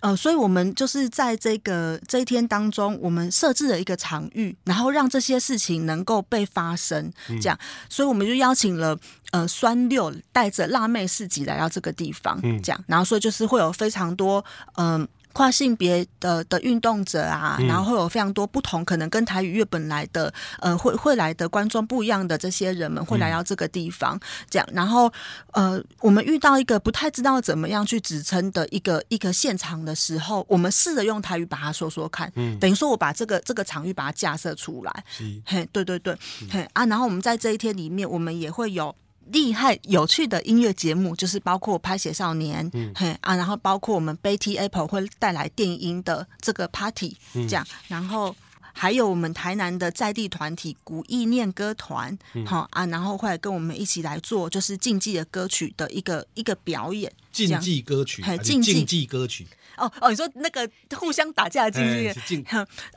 [0.00, 8.96] 呃，所以我们就是在这个这一天当中，我们设置了一个场域，然后让这些事情能够被发生，这样，嗯、所以我们就邀请了
[9.32, 14.44] 呃酸六带着辣妹四集来到这个地方，嗯，这样，然后所以就是会有非常多
[14.76, 15.00] 嗯。
[15.00, 24.18] 呃跨性别的的运动者啊，然后会有非常多不同，可能跟台语乐本来的呃会会来的观众不一样的这些人们会来到这个地方，
[24.48, 25.12] 这样，然后
[25.52, 35.40] 呃，我们遇到一个不太知道怎么样去指称的一个一个现场的时候，我们试着用台语把它说说看，嗯，等于说我把这个这个场域把它架设出来，是。
[35.44, 36.16] 嘿，对对对，
[36.50, 38.94] 嘿啊，然后我们在这一天里面，我们也会有。
[39.30, 48.34] 厉害有趣的音乐节目，就是包括拍写少年，嗯、嘿啊，然后包括我们 Betty Apple 会带来电音的这个 party，这样，嗯、然后
[48.72, 58.84] 还有我们台南的在地团体古意念歌团，好、嗯、啊，然后会来跟我们一起来做就是竞技的歌曲的一个一个表演，竞技歌曲，还竞技。
[58.84, 59.46] 技歌曲，
[59.76, 61.84] 哦哦，你说那个互相打架的竞
[62.26, 62.44] 技，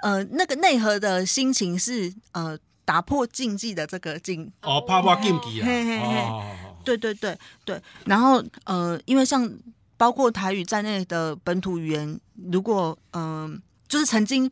[0.01, 2.57] 呃，那个内核的心情是呃。
[2.86, 5.68] 打破禁忌的这个禁哦，怕怕禁忌啊！
[5.68, 6.46] 哦，
[6.86, 9.52] 对对对对，然后呃，因为像
[9.98, 12.20] 包括台语在内的本土语言，
[12.52, 14.50] 如果嗯、呃，就是曾经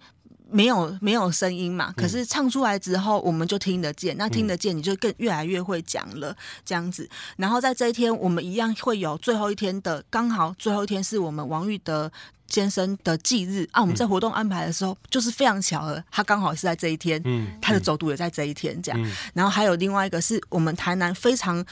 [0.50, 7.08] 没有没有声音嘛，可是唱出来之后，我们就听得见，那听得见，你就更越来越会讲了这样子。
[7.38, 12.12] 然后在这一天，我们一样会有最后一天的，刚好最后一天是我们王玉德。
[12.48, 19.02] 先生的忌日啊，我们在活动安排的时候，嗯、就是非常巧合，他刚好是在这一天，嗯，他的走读也在这一天，这样。
[19.04, 21.66] 嗯、然后还有另外一个是我们台南非常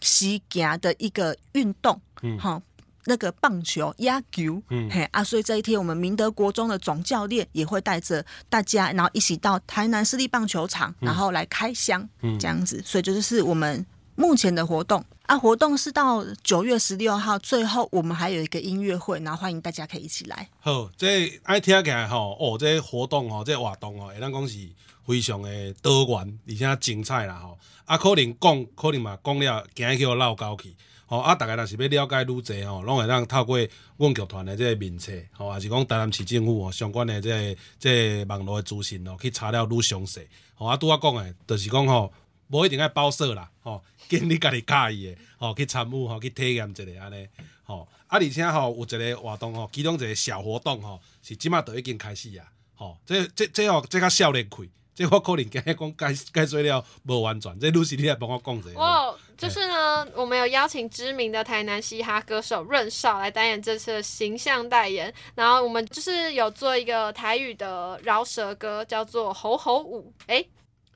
[0.00, 2.62] 喜行的一个运动，嗯，哈，
[3.06, 12.80] 那个棒球、压球，嗯，嘿啊，所以这一天我们明德国中的总教练也会带着大家，然后一起到台南市立棒球场，然后来开箱，嗯，这样子。
[12.84, 13.84] 所以这就是我们
[14.18, 15.04] 目前的活动。
[15.26, 20.48] 啊，活动是到九月十六号，最后我们还有一个音乐会，然后欢迎大家可以一起来。
[20.58, 24.58] 好，这爱听起来吼，哦，这活动哦，这活动哦，会当讲是
[25.06, 27.56] 非常的多元，而且精彩啦吼。
[27.84, 30.74] 啊，可能讲，可能嘛讲了，今日叫我绕高去。
[31.06, 33.56] 吼啊，大家若是要了解愈济吼，拢会当透过
[33.98, 40.26] 阮剧团的这个名册，吼，还是讲台南市政府吼相关的这个、这个、网络的资讯哦，去查了愈详细。
[40.54, 42.12] 吼啊，拄仔讲的，就是讲吼，
[42.48, 47.28] 无一定爱包色啦，吼， 经你家己喜意的，吼，去参与吼，去体验一下安尼，
[47.64, 54.70] 吼啊，而且吼有一个活动吼，其中一个小活动吼，是即马都已经开始啊，吼，这这这吼，这较少年气。
[54.94, 58.80] 这我可能今日讲解解说了无完全，这露西你来帮我讲一下。
[58.80, 70.12] 哦，就是呢，我们有邀请知名的台南嘻哈歌手润少来担任这次的形象代言，然后我们就是有做一个台语的饶舌歌，叫做《吼吼舞》。
[70.26, 70.44] 哎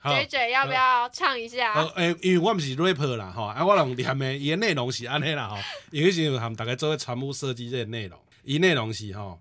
[0.04, 1.72] ，J J 要不要唱一下？
[1.74, 5.56] 呃，诶，因为我唔是 rapper 啦，吼，啊，我用念的伊的内容是安尼啦，吼，
[5.90, 9.40] 因为是含大家做参与设计这个内容，伊内容是吼，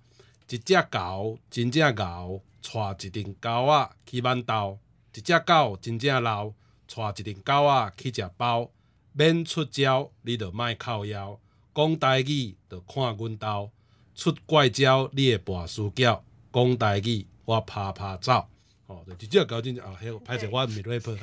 [0.50, 2.42] 一只狗，真正狗。
[2.64, 4.78] 带一顶狗仔去挽豆，
[5.16, 6.50] 一只狗真正老，
[6.86, 8.70] 带一顶狗仔去食包，
[9.14, 11.40] 免出招，你着莫靠腰，
[11.74, 13.72] 讲台语着看阮兜，
[14.14, 18.46] 出怪招你会跋输跤，讲台语我趴趴走。
[18.92, 21.18] 哦，就这个真正啊，迄个歹势我毋是 rapper，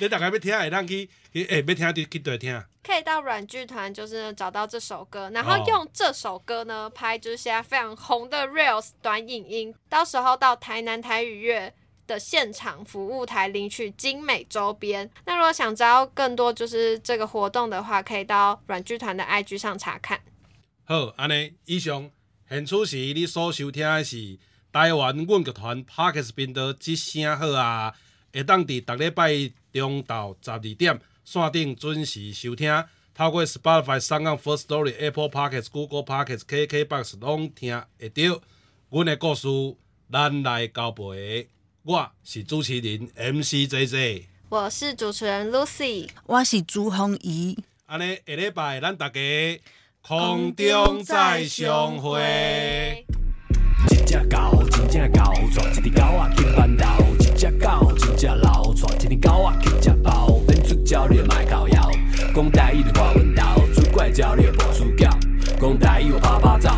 [0.00, 2.60] 你大概要听会当去去诶，要听就去对听。
[2.82, 9.72] 可以到软剧团，就是找到这首歌，然后用这首歌呢拍，就是现在非常红的 Reels 短影音。
[9.88, 11.72] 到时候到台南台语乐
[12.08, 15.08] 的现场服务台领取精美周边。
[15.26, 20.20] 那如果想知道更多就是这个活动的话，可以到软剧团的 IG 上查看。
[20.84, 22.10] 好，安尼以上，
[22.48, 24.38] 现出时你所收听的是。
[24.72, 27.92] 台湾阮剧团 Podcast 频道之声好啊，
[28.32, 29.32] 会当伫逐礼拜
[29.72, 38.40] 中昼十二点线顶准时收听，透过 Spotify、SoundOn、First Story、Apple Podcast、Google Podcast、KKBox 拢听会到。
[38.90, 39.48] 阮的故事，
[40.10, 41.48] 咱来交陪。
[41.82, 47.58] 我是主持人 MC JJ，我是主持人 Lucy，我是朱红怡。
[47.86, 49.20] 安尼下礼拜咱大家
[50.00, 53.04] 空中再相会。
[54.10, 57.04] 只狗，真正狗，带一只狗啊去馒头。
[57.20, 60.40] 一只狗，真正老，带一只狗啊去食包。
[60.48, 61.88] 恁出招你莫搞妖，
[62.34, 63.42] 讲大意就挂阮兜，
[63.72, 65.08] 出怪招你无输叫，
[65.60, 66.70] 讲大意我啪啪走。